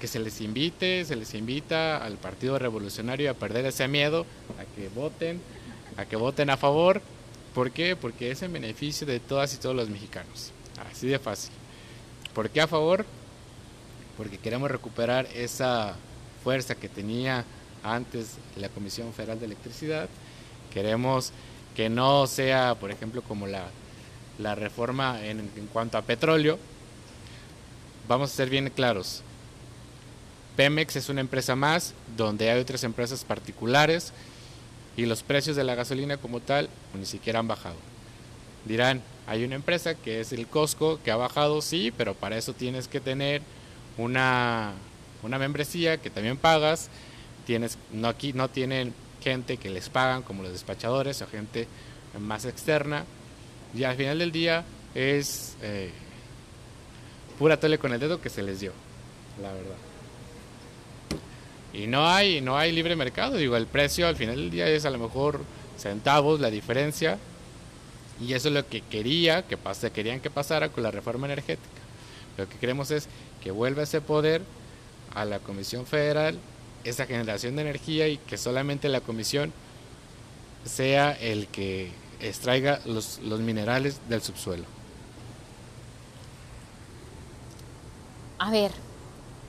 [0.00, 4.26] que se les invite, se les invita al Partido Revolucionario a perder ese miedo,
[4.58, 5.40] a que voten,
[5.96, 7.00] a que voten a favor.
[7.54, 7.94] ¿Por qué?
[7.96, 10.50] Porque es en beneficio de todas y todos los mexicanos.
[10.90, 11.52] Así de fácil.
[12.34, 13.04] ¿Por qué a favor?
[14.16, 15.94] Porque queremos recuperar esa
[16.42, 17.44] fuerza que tenía
[17.84, 20.08] antes la Comisión Federal de Electricidad.
[20.72, 21.32] Queremos
[21.76, 23.66] que no sea, por ejemplo, como la,
[24.38, 26.58] la reforma en, en cuanto a petróleo,
[28.08, 29.22] vamos a ser bien claros.
[30.56, 34.12] Pemex es una empresa más donde hay otras empresas particulares
[34.96, 37.76] y los precios de la gasolina como tal ni siquiera han bajado.
[38.64, 42.52] Dirán, hay una empresa que es el Costco que ha bajado, sí, pero para eso
[42.52, 43.42] tienes que tener
[43.98, 44.72] una,
[45.22, 46.88] una membresía que también pagas.
[47.46, 51.66] Tienes, no, aquí no tienen gente que les pagan como los despachadores o gente
[52.20, 53.04] más externa.
[53.74, 55.90] Y al final del día es eh,
[57.42, 58.70] pura tole con el dedo que se les dio,
[59.42, 59.74] la verdad.
[61.72, 64.84] Y no hay, no hay libre mercado, digo, el precio al final del día es
[64.84, 65.40] a lo mejor
[65.76, 67.18] centavos la diferencia.
[68.20, 71.66] Y eso es lo que quería, que pase, querían que pasara con la reforma energética.
[72.38, 73.08] Lo que queremos es
[73.42, 74.42] que vuelva ese poder
[75.12, 76.38] a la Comisión Federal,
[76.84, 79.52] esa generación de energía y que solamente la Comisión
[80.64, 81.90] sea el que
[82.20, 84.81] extraiga los, los minerales del subsuelo.
[88.42, 88.72] A ver,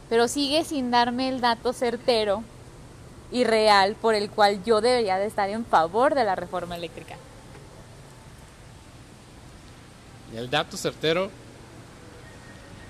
[0.08, 2.44] pero sigue sin darme el dato certero
[3.32, 7.16] y real por el cual yo debería de estar en favor de la reforma eléctrica.
[10.36, 11.32] El dato certero,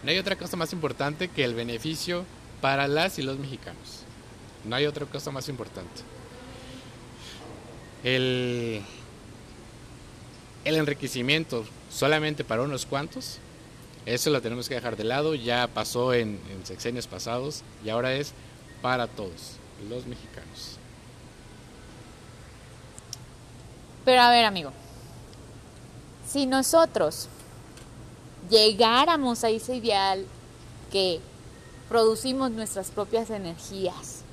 [0.03, 2.25] no hay otra cosa más importante que el beneficio
[2.59, 4.03] para las y los mexicanos.
[4.65, 6.01] No hay otra cosa más importante.
[8.03, 8.81] El,
[10.65, 13.39] el enriquecimiento solamente para unos cuantos,
[14.05, 18.13] eso lo tenemos que dejar de lado, ya pasó en, en sexenios pasados y ahora
[18.13, 18.33] es
[18.81, 19.57] para todos
[19.89, 20.77] los mexicanos.
[24.05, 24.71] Pero a ver, amigo,
[26.27, 27.29] si nosotros
[28.49, 30.25] llegáramos a ese ideal
[30.91, 31.21] que
[31.87, 34.23] producimos nuestras propias energías,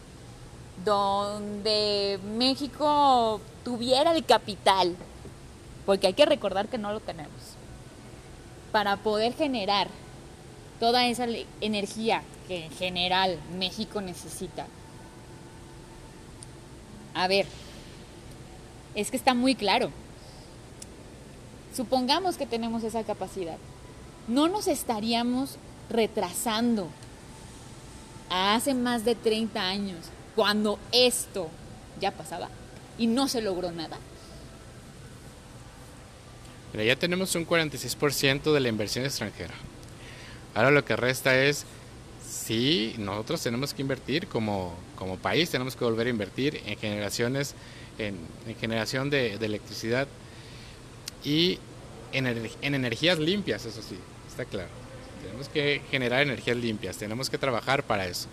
[0.84, 4.96] donde México tuviera el capital,
[5.86, 7.30] porque hay que recordar que no lo tenemos,
[8.72, 9.88] para poder generar
[10.78, 11.26] toda esa
[11.60, 14.66] energía que en general México necesita.
[17.14, 17.46] A ver,
[18.94, 19.90] es que está muy claro.
[21.74, 23.58] Supongamos que tenemos esa capacidad.
[24.26, 25.56] No nos estaríamos
[25.88, 26.88] retrasando
[28.28, 30.06] a hace más de 30 años,
[30.36, 31.48] cuando esto
[32.00, 32.48] ya pasaba
[32.96, 33.98] y no se logró nada.
[36.72, 39.54] Pero ya tenemos un 46% de la inversión extranjera.
[40.54, 41.64] Ahora lo que resta es
[42.28, 47.54] si nosotros tenemos que invertir como, como país, tenemos que volver a invertir en generaciones,
[47.98, 48.16] en,
[48.46, 50.08] en generación de, electricidad
[51.24, 51.58] y
[52.12, 53.96] en, en energías limpias, eso sí,
[54.28, 54.68] está claro.
[55.22, 58.28] Tenemos que generar energías limpias, tenemos que trabajar para eso.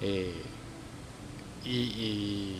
[0.00, 0.34] Eh,
[1.64, 2.56] y,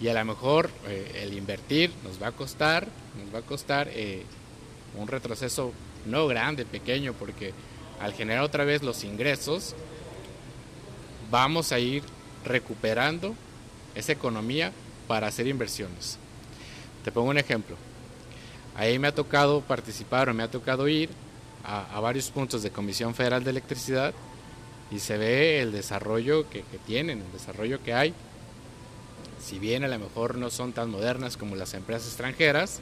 [0.00, 2.86] y, a lo mejor eh, el invertir nos va a costar,
[3.22, 4.24] nos va a costar eh,
[4.98, 5.72] un retroceso
[6.06, 7.52] no grande, pequeño, porque
[8.00, 9.74] al generar otra vez los ingresos,
[11.30, 12.02] vamos a ir
[12.44, 13.34] recuperando
[13.94, 14.72] esa economía
[15.06, 16.18] para hacer inversiones.
[17.04, 17.76] Te pongo un ejemplo.
[18.76, 21.10] Ahí me ha tocado participar o me ha tocado ir
[21.64, 24.14] a, varios puntos de Comisión Federal de Electricidad
[24.90, 28.14] y se ve el desarrollo que, tienen, el desarrollo que hay.
[29.42, 32.80] Si bien a lo mejor no son tan modernas como las empresas extranjeras,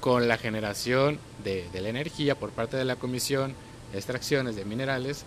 [0.00, 3.54] con la generación de, de la energía por parte de la Comisión,
[3.92, 5.24] extracciones de minerales,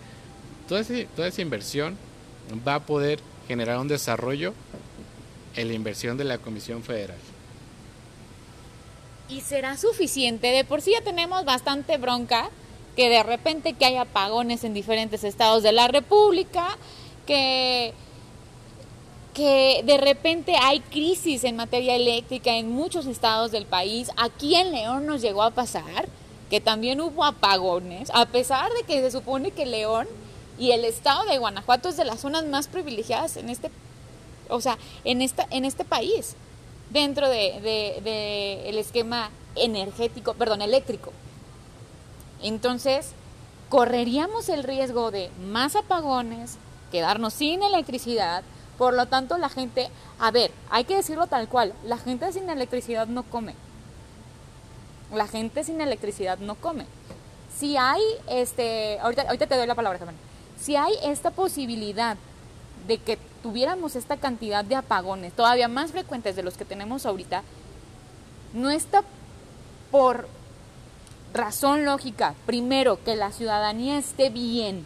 [0.68, 1.96] toda, esa inversión
[2.66, 4.54] va a poder generar un desarrollo
[5.56, 7.18] en la inversión de la Comisión Federal
[9.32, 10.48] y será suficiente.
[10.48, 12.50] De por sí ya tenemos bastante bronca
[12.96, 16.76] que de repente que hay apagones en diferentes estados de la República,
[17.26, 17.94] que
[19.34, 24.10] que de repente hay crisis en materia eléctrica en muchos estados del país.
[24.16, 26.08] Aquí en León nos llegó a pasar
[26.50, 30.06] que también hubo apagones, a pesar de que se supone que León
[30.58, 33.70] y el estado de Guanajuato es de las zonas más privilegiadas en este,
[34.50, 36.36] o sea, en esta, en este país
[36.90, 41.10] dentro del de, de, el esquema energético, perdón, eléctrico.
[42.42, 43.12] Entonces,
[43.70, 46.58] correríamos el riesgo de más apagones,
[46.90, 48.42] quedarnos sin electricidad,
[48.82, 52.50] por lo tanto la gente, a ver, hay que decirlo tal cual, la gente sin
[52.50, 53.54] electricidad no come.
[55.14, 56.86] La gente sin electricidad no come.
[57.56, 60.16] Si hay, este, ahorita, ahorita te doy la palabra, Germán.
[60.60, 62.16] Si hay esta posibilidad
[62.88, 67.44] de que tuviéramos esta cantidad de apagones todavía más frecuentes de los que tenemos ahorita,
[68.52, 69.04] no está
[69.92, 70.26] por
[71.32, 74.84] razón lógica, primero, que la ciudadanía esté bien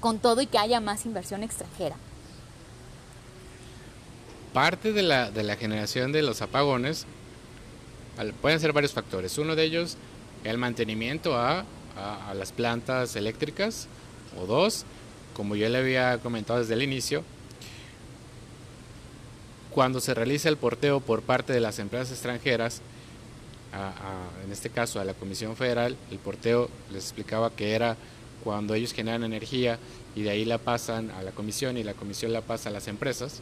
[0.00, 1.96] con todo y que haya más inversión extranjera.
[4.52, 7.06] Parte de la, de la generación de los apagones
[8.40, 9.38] pueden ser varios factores.
[9.38, 9.96] Uno de ellos,
[10.44, 11.64] el mantenimiento a,
[11.96, 13.86] a, las plantas eléctricas.
[14.40, 14.84] O dos,
[15.34, 17.24] como yo le había comentado desde el inicio,
[19.70, 22.80] cuando se realiza el porteo por parte de las empresas extranjeras,
[24.44, 27.96] en este caso a la Comisión Federal, el porteo les explicaba que era
[28.42, 29.78] cuando ellos generan energía
[30.16, 32.88] y de ahí la pasan a la comisión y la comisión la pasa a las
[32.88, 33.40] empresas,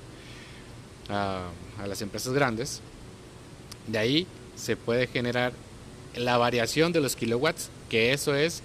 [1.09, 1.49] a,
[1.79, 2.81] a las empresas grandes.
[3.87, 5.53] De ahí se puede generar
[6.15, 8.63] la variación de los kilowatts, que eso es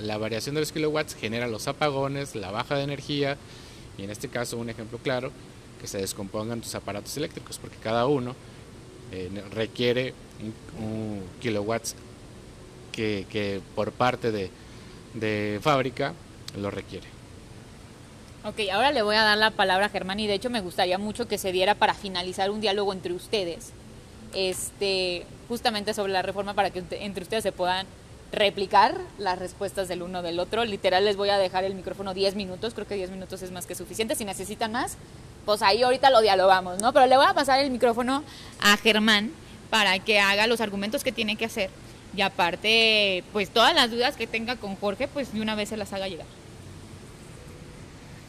[0.00, 3.36] la variación de los kilowatts genera los apagones, la baja de energía
[3.98, 5.30] y en este caso un ejemplo claro
[5.80, 8.34] que se descompongan tus aparatos eléctricos porque cada uno
[9.10, 10.14] eh, requiere
[10.78, 11.94] un, un kilowatts
[12.92, 14.50] que, que, por parte de,
[15.14, 16.14] de fábrica
[16.58, 17.06] lo requiere.
[18.44, 20.98] Ok, ahora le voy a dar la palabra a Germán y de hecho me gustaría
[20.98, 23.70] mucho que se diera para finalizar un diálogo entre ustedes
[24.34, 27.86] este, justamente sobre la reforma para que entre ustedes se puedan
[28.32, 30.64] replicar las respuestas del uno del otro.
[30.64, 33.66] Literal les voy a dejar el micrófono 10 minutos, creo que 10 minutos es más
[33.66, 34.16] que suficiente.
[34.16, 34.96] Si necesitan más,
[35.44, 36.92] pues ahí ahorita lo dialogamos, ¿no?
[36.92, 38.24] Pero le voy a pasar el micrófono
[38.60, 39.30] a Germán
[39.70, 41.70] para que haga los argumentos que tiene que hacer.
[42.16, 45.76] Y aparte, pues todas las dudas que tenga con Jorge, pues de una vez se
[45.76, 46.26] las haga llegar.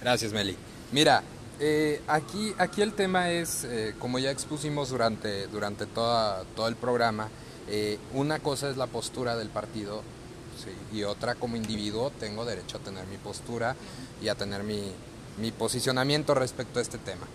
[0.04, 0.58] Gracias, Meli.
[0.92, 1.24] Mira,
[1.62, 6.76] eh, aquí, aquí el tema es, eh, como ya expusimos durante, durante toda, todo el
[6.76, 7.30] programa,
[7.70, 10.02] eh, una cosa es la postura del partido
[10.94, 13.78] y otra como individuo tengo derecho a tener mi postura
[14.22, 14.92] y a tener mi,
[15.40, 17.26] mi posicionamiento respecto a este tema.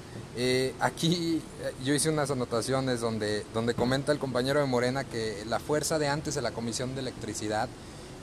[0.81, 1.43] aquí
[1.85, 6.09] yo hice unas anotaciones donde, donde comenta el compañero de Morena que la fuerza de
[6.09, 7.69] antes de la Comisión de Electricidad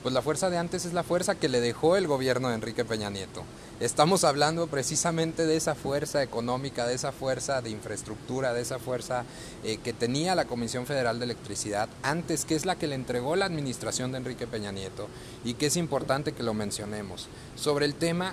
[0.06, 2.84] pues la fuerza de antes es la fuerza que le dejó el gobierno de Enrique
[2.84, 3.42] Peña Nieto.
[3.80, 9.24] Estamos hablando precisamente de esa fuerza económica, de esa fuerza de infraestructura, de esa fuerza
[9.64, 13.34] eh, que tenía la Comisión Federal de Electricidad antes, que es la que le entregó
[13.34, 15.08] la administración de Enrique Peña Nieto
[15.44, 17.26] y que es importante que lo mencionemos.
[17.56, 18.32] Sobre el tema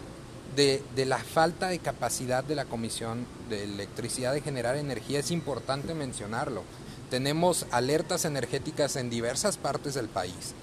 [0.55, 5.31] de, de, la falta de capacidad de la Comisión de Electricidad de generar energía es
[5.31, 6.61] importante mencionarlo.
[7.09, 10.53] Tenemos alertas energéticas en diversas partes del país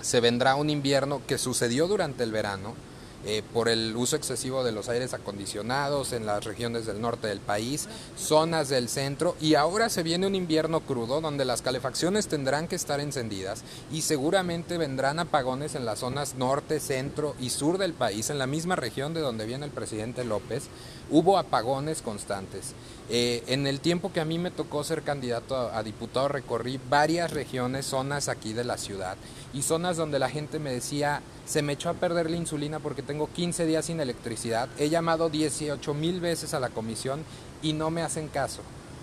[0.00, 2.74] se vendrá un invierno que sucedió durante el verano,
[3.22, 7.40] eh, por el uso excesivo de los aires acondicionados en las regiones del norte del
[7.40, 7.86] país,
[8.16, 12.76] zonas del centro y ahora se viene un invierno crudo donde las calefacciones tendrán que
[12.76, 18.30] estar encendidas y seguramente vendrán apagones en las zonas norte, centro y sur del país,
[18.30, 20.62] en la misma región de donde viene el presidente López,
[21.10, 22.74] hubo apagones constantes.
[23.08, 27.32] Eh, en el tiempo que a mí me tocó ser candidato a, diputado recorrí varias
[27.32, 29.16] regiones, zonas aquí de la ciudad
[29.52, 33.02] y zonas donde la gente me decía, se me echó a perder la insulina porque
[33.02, 34.68] tengo 15 días sin electricidad.
[34.78, 37.24] He llamado 18 mil veces a la comisión
[37.62, 38.62] y no me hacen caso.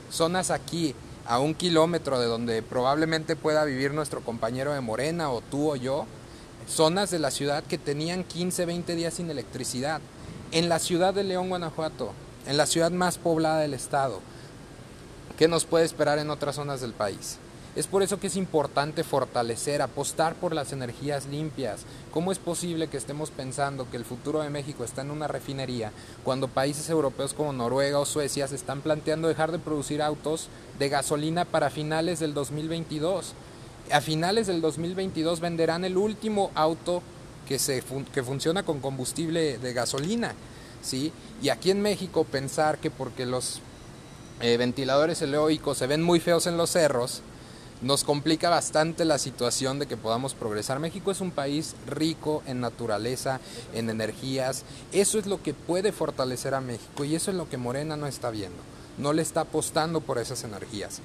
[0.09, 0.95] Zonas aquí,
[1.25, 5.75] a un kilómetro de donde probablemente pueda vivir nuestro compañero de Morena o tú o
[5.75, 6.05] yo,
[6.69, 9.99] zonas de la ciudad que tenían 15, 20 días sin electricidad.
[10.51, 12.13] En la ciudad de León, Guanajuato,
[12.47, 14.21] en la ciudad más poblada del estado.
[15.37, 17.37] ¿Qué nos puede esperar en otras zonas del país?
[17.75, 21.81] Es por eso que es importante fortalecer, apostar por las energías limpias.
[22.11, 25.91] ¿Cómo es posible que estemos pensando que el futuro de México está en una refinería
[26.23, 30.47] cuando países europeos como Noruega o Suecia se están planteando dejar de producir autos
[30.79, 33.33] de gasolina para finales del 2022?
[33.91, 37.03] A finales del 2022 venderán el último auto
[37.47, 37.83] que, se,
[38.13, 40.33] que funciona con combustible de gasolina.
[40.81, 41.11] ¿sí?
[41.41, 43.61] Y aquí en México pensar que porque los
[44.41, 47.21] eh, ventiladores eólicos se ven muy feos en los cerros,
[47.81, 50.79] nos complica bastante la situación de que podamos progresar.
[50.79, 53.39] México es un país rico en naturaleza,
[53.73, 54.63] en energías.
[54.91, 58.07] Eso es lo que puede fortalecer a México y eso es lo que Morena no
[58.07, 58.57] está viendo.
[58.97, 61.01] No le está apostando por esas energías.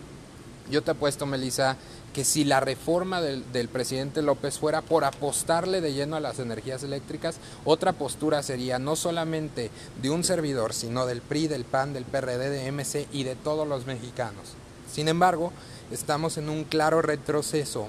[0.73, 1.77] Yo te apuesto, Melissa,
[2.15, 6.83] que si la reforma del, presidente López fuera por apostarle de lleno a las energías
[6.83, 9.71] eléctricas, otra postura sería no solamente
[10.01, 13.69] de un servidor, sino del PRI, del PAN, del PRD, de MC y de todos
[13.69, 14.55] los mexicanos.
[14.91, 15.53] Sin embargo,
[15.91, 17.89] estamos en un claro retroceso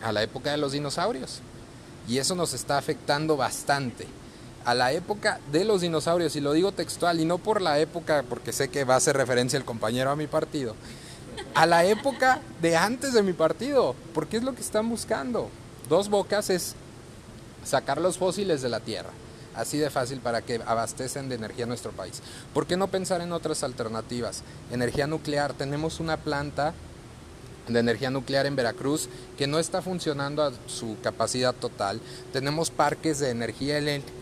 [0.00, 1.40] a la época de los dinosaurios
[2.06, 4.06] y eso nos está afectando bastante.
[4.64, 8.22] A la época de los dinosaurios, y lo digo textual, y no por la época,
[8.28, 10.74] porque sé que va a hacer referencia el compañero a mi partido,
[11.58, 15.50] a la época de antes de mi partido, porque es lo que están buscando.
[15.88, 16.76] Dos bocas es
[17.64, 19.10] sacar los fósiles de la tierra,
[19.56, 22.22] así de fácil para que abastecen de energía nuestro país.
[22.54, 24.44] ¿Por qué no pensar en otras alternativas?
[24.70, 26.74] Energía nuclear, tenemos una planta
[27.66, 32.00] de energía nuclear en Veracruz que no está funcionando a su capacidad total.
[32.32, 33.78] Tenemos parques de energía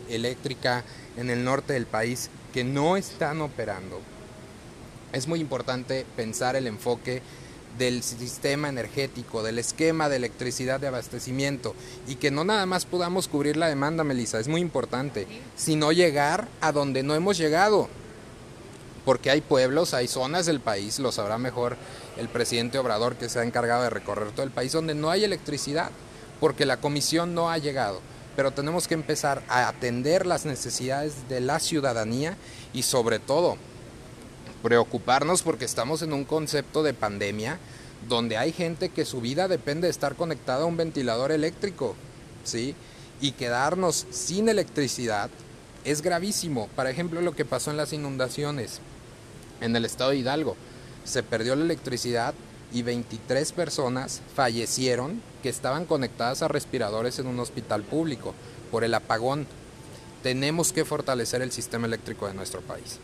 [0.08, 0.84] eléctrica
[1.18, 4.00] en el norte del país que no están operando
[5.16, 7.22] es muy importante pensar el enfoque
[7.78, 11.74] del sistema energético, del esquema de electricidad de abastecimiento
[12.06, 16.48] y que no nada más podamos cubrir la demanda, Melissa, es muy importante, sino llegar
[16.60, 17.88] a donde no hemos llegado.
[19.04, 21.76] Porque hay pueblos, hay zonas del país, lo sabrá mejor
[22.18, 25.24] el presidente Obrador que se ha encargado de recorrer todo el país, donde no hay
[25.24, 25.90] electricidad,
[26.40, 28.00] porque la comisión no ha llegado.
[28.34, 32.36] Pero tenemos que empezar a atender las necesidades de la ciudadanía
[32.72, 33.56] y sobre todo
[34.66, 37.60] preocuparnos porque estamos en un concepto de pandemia
[38.08, 41.94] donde hay gente que su vida depende de estar conectada a un ventilador eléctrico,
[42.42, 42.74] ¿sí?
[43.20, 45.30] Y quedarnos sin electricidad
[45.84, 46.68] es gravísimo.
[46.74, 48.80] Por ejemplo, lo que pasó en las inundaciones
[49.60, 50.56] en el estado de Hidalgo.
[51.04, 52.34] Se perdió la electricidad
[52.72, 58.34] y 23 personas fallecieron que estaban conectadas a respiradores en un hospital público
[58.72, 59.46] por el apagón.
[60.24, 62.98] Tenemos que fortalecer el sistema eléctrico de nuestro país.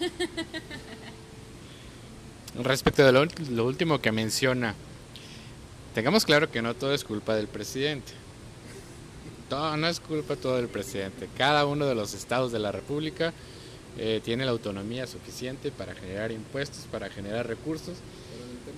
[2.62, 4.74] Respecto de lo, último que menciona,
[5.94, 8.12] tengamos claro que no todo es culpa del presidente.
[9.50, 11.28] No es culpa todo del presidente.
[11.36, 13.32] Cada uno de los estados de la República
[13.98, 17.96] eh, tiene la autonomía suficiente para generar impuestos, para generar recursos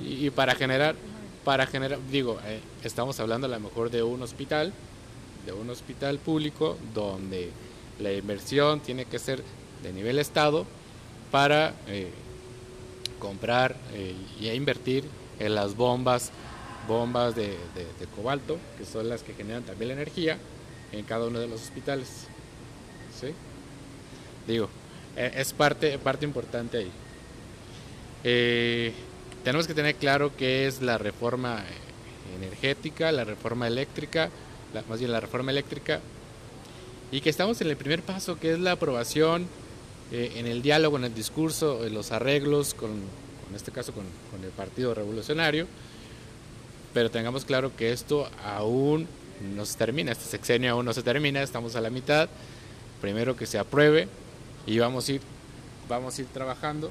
[0.03, 0.95] y, y para generar,
[1.45, 4.73] para generar, digo, eh, estamos hablando a lo mejor de un hospital,
[5.47, 7.51] de un hospital público donde
[7.99, 9.43] la inversión tiene que ser
[9.83, 10.67] de nivel estado
[11.31, 12.11] para eh,
[13.19, 15.05] comprar eh, y invertir
[15.39, 16.31] en las bombas,
[16.87, 17.57] bombas de,
[18.17, 20.39] cobalto, que son las que generan también la energía
[20.93, 22.27] en cada uno de los hospitales.
[24.47, 24.69] Digo,
[25.17, 26.91] eh, es parte, parte importante ahí.
[28.25, 28.93] Eh,
[29.45, 31.63] tenemos que tener claro qué es la reforma
[32.37, 34.31] energética, la reforma eléctrica,
[34.89, 36.01] más bien la reforma eléctrica,
[37.11, 39.47] y que estamos en el primer paso, que es la aprobación
[40.11, 44.05] eh, en el diálogo, en el discurso, en los arreglos, con, en este caso con,
[44.43, 45.67] el Partido Revolucionario,
[46.95, 49.07] pero tengamos claro que esto aún
[49.55, 52.29] no se termina, este sexenio aún no se termina, estamos a la mitad,
[53.01, 54.09] primero que se apruebe
[54.67, 55.21] y vamos a ir,
[55.89, 56.91] vamos a ir trabajando.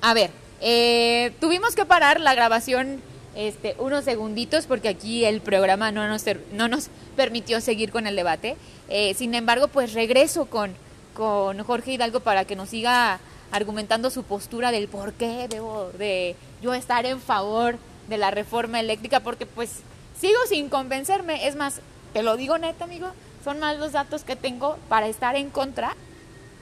[0.00, 3.00] A ver, eh, tuvimos que parar la grabación
[3.34, 8.16] este, unos segunditos porque aquí el programa no nos, no nos permitió seguir con el
[8.16, 8.56] debate.
[8.88, 10.74] Eh, sin embargo, pues regreso con,
[11.14, 16.36] con Jorge Hidalgo para que nos siga argumentando su postura del por qué debo de
[16.62, 17.76] yo estar en favor
[18.08, 19.80] de la reforma eléctrica, porque pues
[20.18, 21.46] sigo sin convencerme.
[21.46, 21.80] Es más,
[22.12, 23.08] te lo digo neta, amigo,
[23.44, 25.96] son más los datos que tengo para estar en contra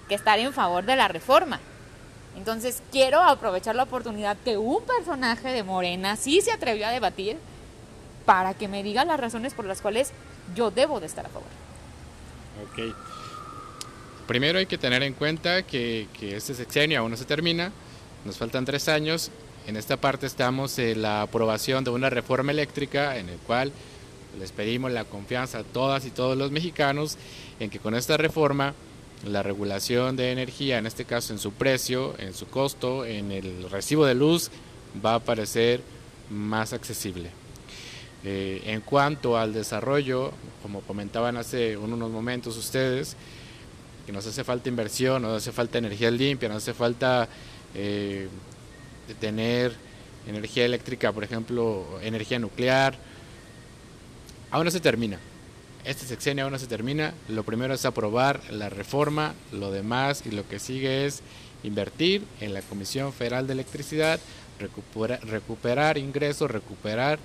[0.09, 1.61] que estar en favor de la reforma.
[2.37, 7.39] Entonces quiero aprovechar la oportunidad que un personaje de Morena sí se atrevió a debatir
[8.25, 10.13] para que me diga las razones por las cuales
[10.55, 11.49] yo debo de estar a favor.
[12.65, 12.95] Ok.
[14.31, 17.73] Primero hay que tener en cuenta que, este sexenio aún no se termina,
[18.25, 19.29] nos faltan tres años.
[19.67, 23.73] En esta parte estamos en la aprobación de una reforma eléctrica en el cual
[24.39, 27.19] les pedimos la confianza a todas y todos los mexicanos
[27.59, 28.75] en que con esta reforma
[29.27, 33.69] la regulación de energía, en este caso en su precio, en su costo, en el
[33.69, 34.53] recibo de luz,
[35.05, 35.81] va a parecer
[36.31, 37.31] más accesible.
[38.23, 40.31] Eh, en cuanto al desarrollo,
[40.63, 43.17] como comentaban hace unos momentos ustedes,
[44.13, 47.29] nos hace falta inversión, nos hace falta energía limpia, nos hace falta
[47.75, 48.29] eh,
[49.21, 49.73] tener
[50.27, 52.95] energía eléctrica, por ejemplo, energía nuclear,
[54.51, 55.19] aún no se termina.
[55.85, 57.15] Este sexenio aún no se termina.
[57.29, 61.23] Lo primero es aprobar la reforma, lo demás y lo que sigue es
[61.63, 64.21] invertir en la Comisión Federal de Electricidad,
[64.59, 67.19] recuperar ingresos, recuperar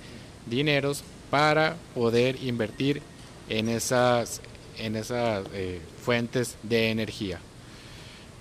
[0.46, 3.02] dineros para poder invertir
[3.48, 4.40] en esas,
[4.78, 7.40] en esas eh, fuentes de energía.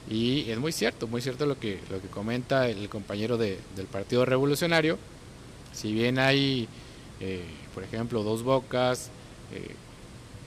[0.10, 3.88] Y es muy cierto, muy cierto lo que, lo que comenta el compañero de, del
[3.88, 5.00] Partido Revolucionario.
[5.74, 6.68] Si bien hay,
[7.20, 9.10] eh, por ejemplo, dos bocas,
[9.52, 9.74] eh,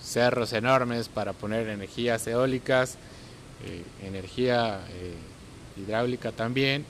[0.00, 2.96] cerros enormes para poner energías eólicas,
[3.64, 4.80] eh, energía
[5.76, 6.84] hidráulica también.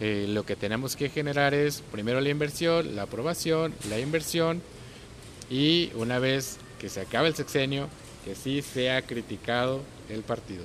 [0.00, 4.60] Lo que tenemos que generar es primero la inversión, la aprobación, la inversión
[5.48, 7.88] y una vez que se acabe el sexenio,
[8.24, 10.64] que sí sea criticado el partido.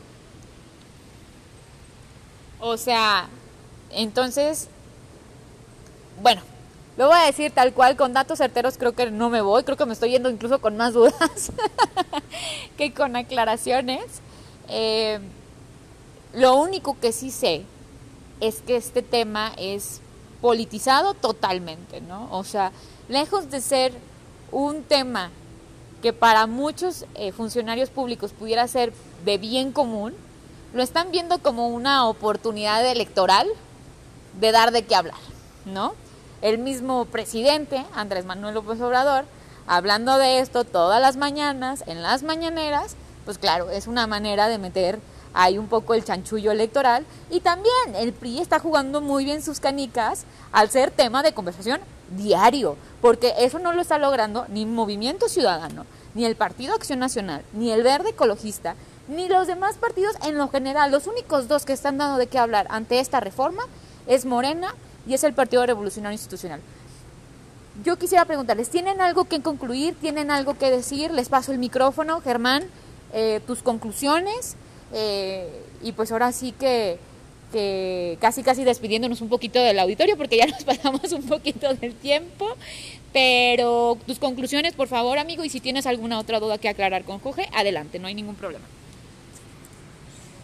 [2.59, 3.27] O sea,
[3.91, 4.67] entonces,
[6.23, 6.41] bueno,
[6.97, 9.77] lo voy a decir tal cual, con datos certeros creo que no me voy, creo
[9.77, 11.51] que me estoy yendo incluso con más dudas
[12.77, 14.03] que con aclaraciones.
[14.69, 15.19] Eh,
[16.33, 17.61] lo único que sí sé
[18.41, 20.01] es que este tema es
[20.41, 22.27] politizado totalmente, ¿no?
[22.31, 22.71] O sea,
[23.07, 23.93] lejos de ser
[24.51, 25.29] un tema
[26.01, 28.93] que para muchos eh, funcionarios públicos pudiera ser
[29.25, 30.13] de bien común,
[30.73, 33.47] lo están viendo como una oportunidad electoral
[34.39, 35.17] de dar de qué hablar,
[35.65, 35.93] ¿no?
[36.41, 39.25] el mismo presidente, Andrés Manuel López Obrador,
[39.65, 42.95] hablando de esto todas las mañanas, en las mañaneras,
[43.25, 44.99] pues claro, es una manera de meter
[45.33, 49.59] ahí un poco el chanchullo electoral y también el PRI está jugando muy bien sus
[49.59, 51.81] canicas al ser tema de conversación
[52.11, 55.85] diario, porque eso no lo está logrando ni Movimiento Ciudadano,
[56.15, 58.75] ni el Partido Acción Nacional, ni el Verde Ecologista,
[59.07, 60.91] ni los demás partidos en lo general.
[60.91, 63.63] Los únicos dos que están dando de qué hablar ante esta reforma
[64.07, 64.73] es Morena
[65.07, 66.59] y es el Partido Revolucionario Institucional.
[67.83, 69.95] Yo quisiera preguntarles, ¿tienen algo que concluir?
[69.95, 71.11] ¿Tienen algo que decir?
[71.11, 72.63] Les paso el micrófono, Germán,
[73.13, 74.55] eh, tus conclusiones.
[74.93, 76.99] Eh, y pues ahora sí que,
[77.51, 81.93] que casi casi despidiéndonos un poquito del auditorio porque ya nos pasamos un poquito del
[81.93, 82.55] tiempo.
[83.13, 87.19] Pero tus conclusiones, por favor, amigo, y si tienes alguna otra duda que aclarar con
[87.19, 88.65] Jorge, adelante, no hay ningún problema.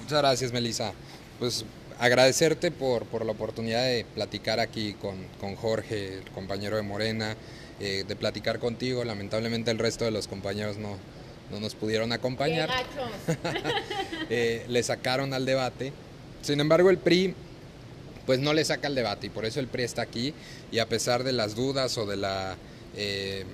[0.01, 0.93] Muchas gracias, Melissa.
[1.39, 1.65] Pues
[1.99, 7.35] agradecerte por, por la oportunidad de platicar aquí con, con Jorge, el compañero de Morena,
[7.79, 9.03] eh, de platicar contigo.
[9.03, 10.97] Lamentablemente el resto de los compañeros no,
[11.51, 12.69] no nos pudieron acompañar.
[14.29, 15.93] eh, le sacaron al debate.
[16.43, 17.33] Sin embargo, el PRI
[18.25, 20.33] pues no le saca el debate y por eso el PRI está aquí
[20.71, 22.55] y a pesar de las dudas o de la...
[22.95, 23.45] Eh,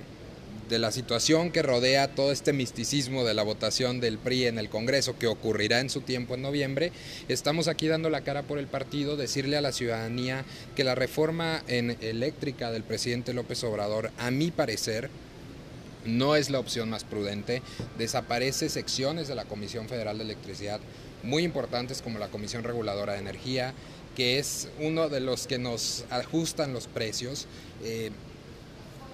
[0.68, 4.68] de la situación que rodea todo este misticismo de la votación del PRI en el
[4.68, 6.92] Congreso que ocurrirá en su tiempo en noviembre,
[7.28, 10.44] estamos aquí dando la cara por el partido, decirle a la ciudadanía
[10.76, 15.10] que la reforma eléctrica del presidente López Obrador, a mi parecer,
[16.04, 17.62] no es la opción más prudente.
[17.98, 20.80] Desaparece secciones de la Comisión Federal de Electricidad
[21.22, 23.74] muy importantes como la Comisión Reguladora de Energía,
[24.16, 27.46] que es uno de los que nos ajustan los precios.
[27.82, 28.10] Eh,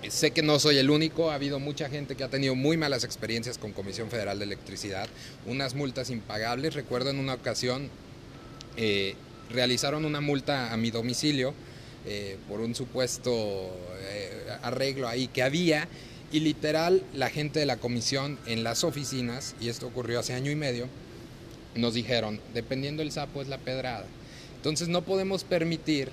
[0.09, 3.05] sé que no soy el único, ha habido mucha gente que ha tenido muy malas
[3.05, 5.09] experiencias con Comisión Federal de Electricidad,
[5.47, 6.75] unas multas impagables.
[6.75, 7.91] Recuerdo en una ocasión
[8.77, 9.15] eh,
[9.51, 11.55] realizaron una multa a mi domicilio
[12.05, 13.71] eh, por un supuesto
[14.63, 15.89] arreglo ahí que había
[16.33, 20.51] y literal la gente de la comisión en las oficinas, y esto ocurrió hace año
[20.51, 20.89] y medio,
[21.77, 24.07] nos dijeron, dependiendo el sapo es la pedrada.
[24.57, 26.11] Entonces no podemos permitir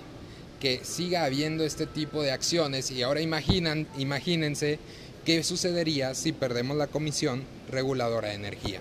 [0.60, 4.80] que siga habiendo este tipo de acciones y ahora imaginan, imagínense
[5.26, 8.80] qué sucedería si perdemos la comisión reguladora de energía.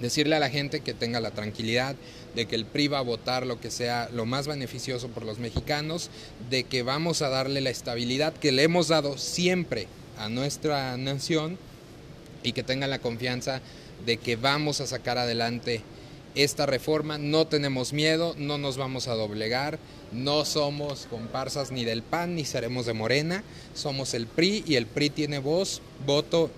[0.00, 1.94] Decirle a la gente que tenga la tranquilidad
[2.34, 5.38] de que el PRI va a votar lo que sea lo más beneficioso por los
[5.38, 6.10] mexicanos,
[6.50, 9.86] de que vamos a darle la estabilidad que le hemos dado siempre
[10.18, 11.58] a nuestra nación
[12.42, 13.60] y que tengan la confianza
[14.04, 15.82] de que vamos a sacar adelante
[16.34, 17.18] esta reforma.
[17.18, 19.78] No tenemos miedo, no nos vamos a doblegar,
[20.12, 23.42] no somos comparsas ni del PAN ni seremos de Morena,
[23.74, 26.50] somos el PRI y el PRI tiene voz, voto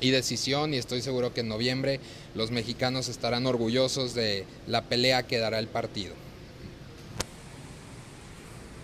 [0.00, 2.00] y decisión y estoy seguro que en noviembre
[2.34, 6.14] los mexicanos estarán orgullosos de la pelea que dará el partido.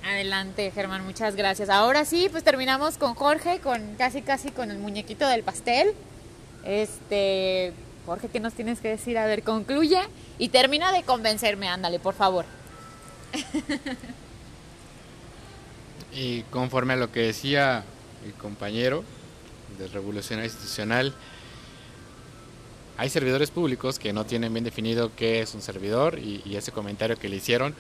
[0.05, 1.71] Adelante, Germán, muchas gracias.
[1.71, 5.95] Ahora sí, pues terminamos con Jorge, con casi casi con el muñequito del pastel.
[6.65, 7.73] Este,
[8.07, 9.19] Jorge, ¿qué nos tienes que decir?
[9.19, 10.01] A ver, concluye
[10.39, 12.45] y termina de convencerme, ándale, por favor.
[16.13, 17.85] y conforme a lo que decía
[18.25, 19.05] el compañero
[19.79, 21.15] de Revolución Institucional,
[22.97, 27.17] hay servidores públicos que no tienen bien definido qué es un servidor y, ese comentario
[27.17, 27.75] que le hicieron,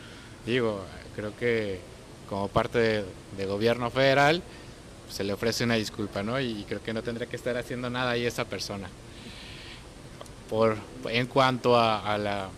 [0.44, 1.80] digo, creo que
[2.28, 3.04] como parte
[3.36, 4.42] de, gobierno federal,
[5.10, 6.40] se le ofrece una disculpa, ¿no?
[6.40, 8.88] Y creo que no tendría que estar haciendo nada ahí esa persona.
[10.48, 10.76] Por,
[11.08, 12.48] en cuanto a, la,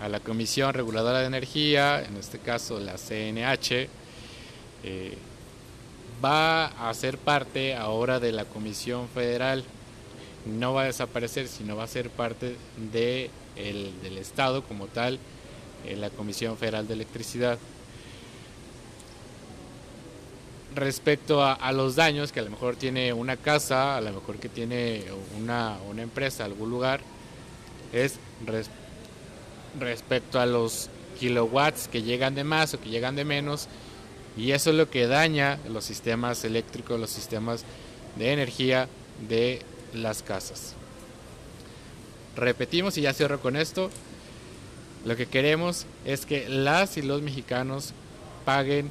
[0.00, 3.88] a la, Comisión Reguladora de Energía, en este caso la CNH,
[4.84, 5.18] eh,
[6.24, 9.64] va a ser parte ahora de la Comisión Federal.
[10.46, 12.56] No va a desaparecer, sino va a ser parte
[12.92, 15.18] de el, del Estado como tal,
[15.96, 17.58] la Comisión Federal de Electricidad
[20.74, 24.48] respecto a, los daños que a lo mejor tiene una casa, a lo mejor que
[24.48, 25.04] tiene
[25.38, 27.00] una, una empresa, algún lugar,
[27.92, 28.18] es
[29.78, 33.68] respecto a los kilowatts que llegan de más o que llegan de menos,
[34.36, 37.64] y eso es lo que daña los sistemas eléctricos, los sistemas
[38.16, 38.88] de energía
[39.28, 39.62] de
[39.92, 40.74] las casas.
[42.36, 43.90] Repetimos y ya cierro con esto.
[45.04, 47.92] Lo que queremos es que las y los mexicanos
[48.44, 48.90] paguen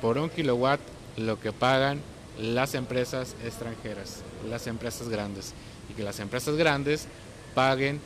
[0.00, 0.80] por un kilowatt
[1.18, 2.00] lo que pagan
[2.38, 5.52] las empresas extranjeras, las empresas grandes,
[5.90, 7.06] y que las empresas grandes
[7.54, 8.00] paguen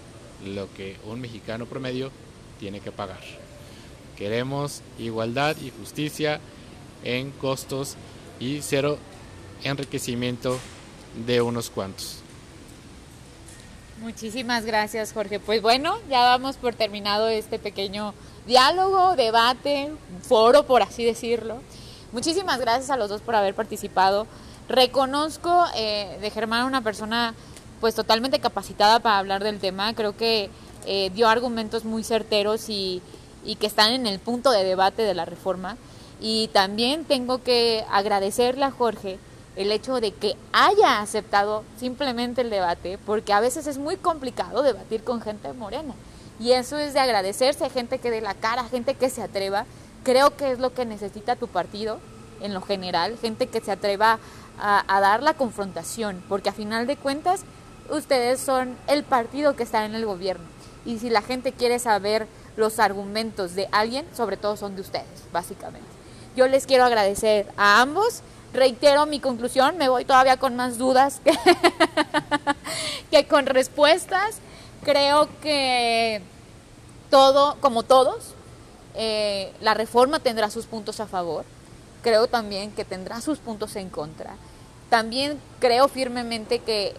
[0.45, 2.11] lo que un mexicano promedio
[2.59, 3.21] tiene que pagar.
[4.17, 6.41] Queremos igualdad y justicia
[7.05, 7.97] en costos
[8.41, 8.99] y cero
[9.65, 10.59] enriquecimiento
[11.27, 12.19] de unos cuantos.
[14.01, 15.39] Muchísimas gracias, Jorge.
[15.39, 18.15] Pues bueno, ya vamos por terminado este pequeño
[18.47, 19.91] diálogo, debate,
[20.23, 21.61] foro, por así decirlo.
[22.13, 24.27] Muchísimas gracias a los dos por haber participado.
[24.69, 27.35] Reconozco eh, de Germán una persona
[27.81, 29.95] pues totalmente capacitada para hablar del tema.
[29.95, 30.51] Creo que
[30.85, 33.01] eh, dio argumentos muy certeros y,
[33.47, 35.79] y que están en el punto de debate de la reforma.
[36.21, 39.19] Y también tengo que agradecerle a Jorge
[39.57, 44.63] el hecho de que haya aceptado simplemente el debate, porque a veces es muy complicado
[44.63, 45.95] debatir con gente morena.
[46.39, 49.65] Y eso es de agradecerse a gente que dé la cara, gente que se atreva
[50.03, 51.99] creo que es lo que necesita tu partido
[52.41, 54.19] en lo general, gente que se atreva
[54.59, 57.43] a, dar la confrontación, porque a final de cuentas
[57.91, 60.45] ustedes son el partido que está en el gobierno.
[60.85, 62.27] Y si la gente quiere saber
[62.57, 65.89] los argumentos de alguien, sobre todo son de ustedes, básicamente.
[66.37, 68.23] Yo les quiero agradecer a ambos.
[68.53, 71.21] Reitero mi conclusión, me voy todavía con más dudas
[73.11, 74.37] que, con respuestas.
[74.85, 76.21] Creo que
[77.11, 78.35] todo, como todos,
[78.95, 81.45] eh, la reforma tendrá sus puntos a favor,
[82.03, 84.35] creo también que tendrá sus puntos en contra.
[84.91, 86.95] También creo firmemente que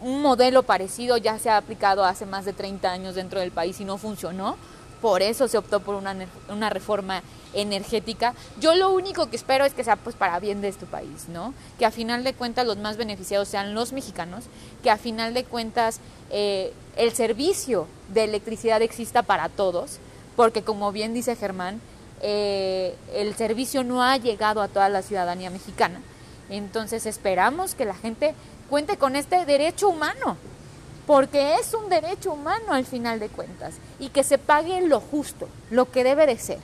[0.00, 3.80] un modelo parecido ya se ha aplicado hace más de 30 años dentro del país
[3.80, 4.56] y no funcionó.
[5.00, 7.22] Por eso se optó por una, reforma
[7.52, 8.34] energética.
[8.58, 11.52] Yo lo único que espero es que sea pues para bien de este país, ¿no?
[11.78, 14.44] Que a final de cuentas los más beneficiados sean los mexicanos,
[14.82, 19.98] que a final de cuentas eh, el servicio de electricidad exista para todos,
[20.36, 21.80] porque como bien dice Germán,
[22.20, 26.00] eh, el servicio no ha llegado a toda la ciudadanía mexicana.
[26.48, 28.34] Entonces esperamos que la gente
[28.70, 30.36] cuente con este derecho humano,
[31.06, 35.48] porque es un derecho humano al final de cuentas, y que se pague lo justo,
[35.70, 36.58] lo que debe de ser.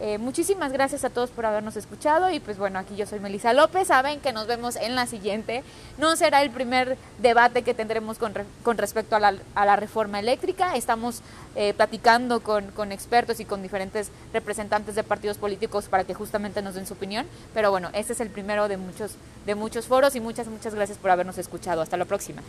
[0.00, 3.52] Eh, muchísimas gracias a todos por habernos escuchado y pues bueno, aquí yo soy Melisa
[3.52, 5.64] López, saben que nos vemos en la siguiente.
[5.98, 8.32] No será el primer debate que tendremos con,
[8.62, 11.22] con respecto a la, a la, reforma eléctrica, estamos
[11.56, 16.62] eh, platicando con, con, expertos y con diferentes representantes de partidos políticos para que justamente
[16.62, 20.14] nos den su opinión, pero bueno, este es el primero de muchos, de muchos foros
[20.14, 21.82] y muchas, muchas gracias por habernos escuchado.
[21.82, 22.42] Hasta la próxima.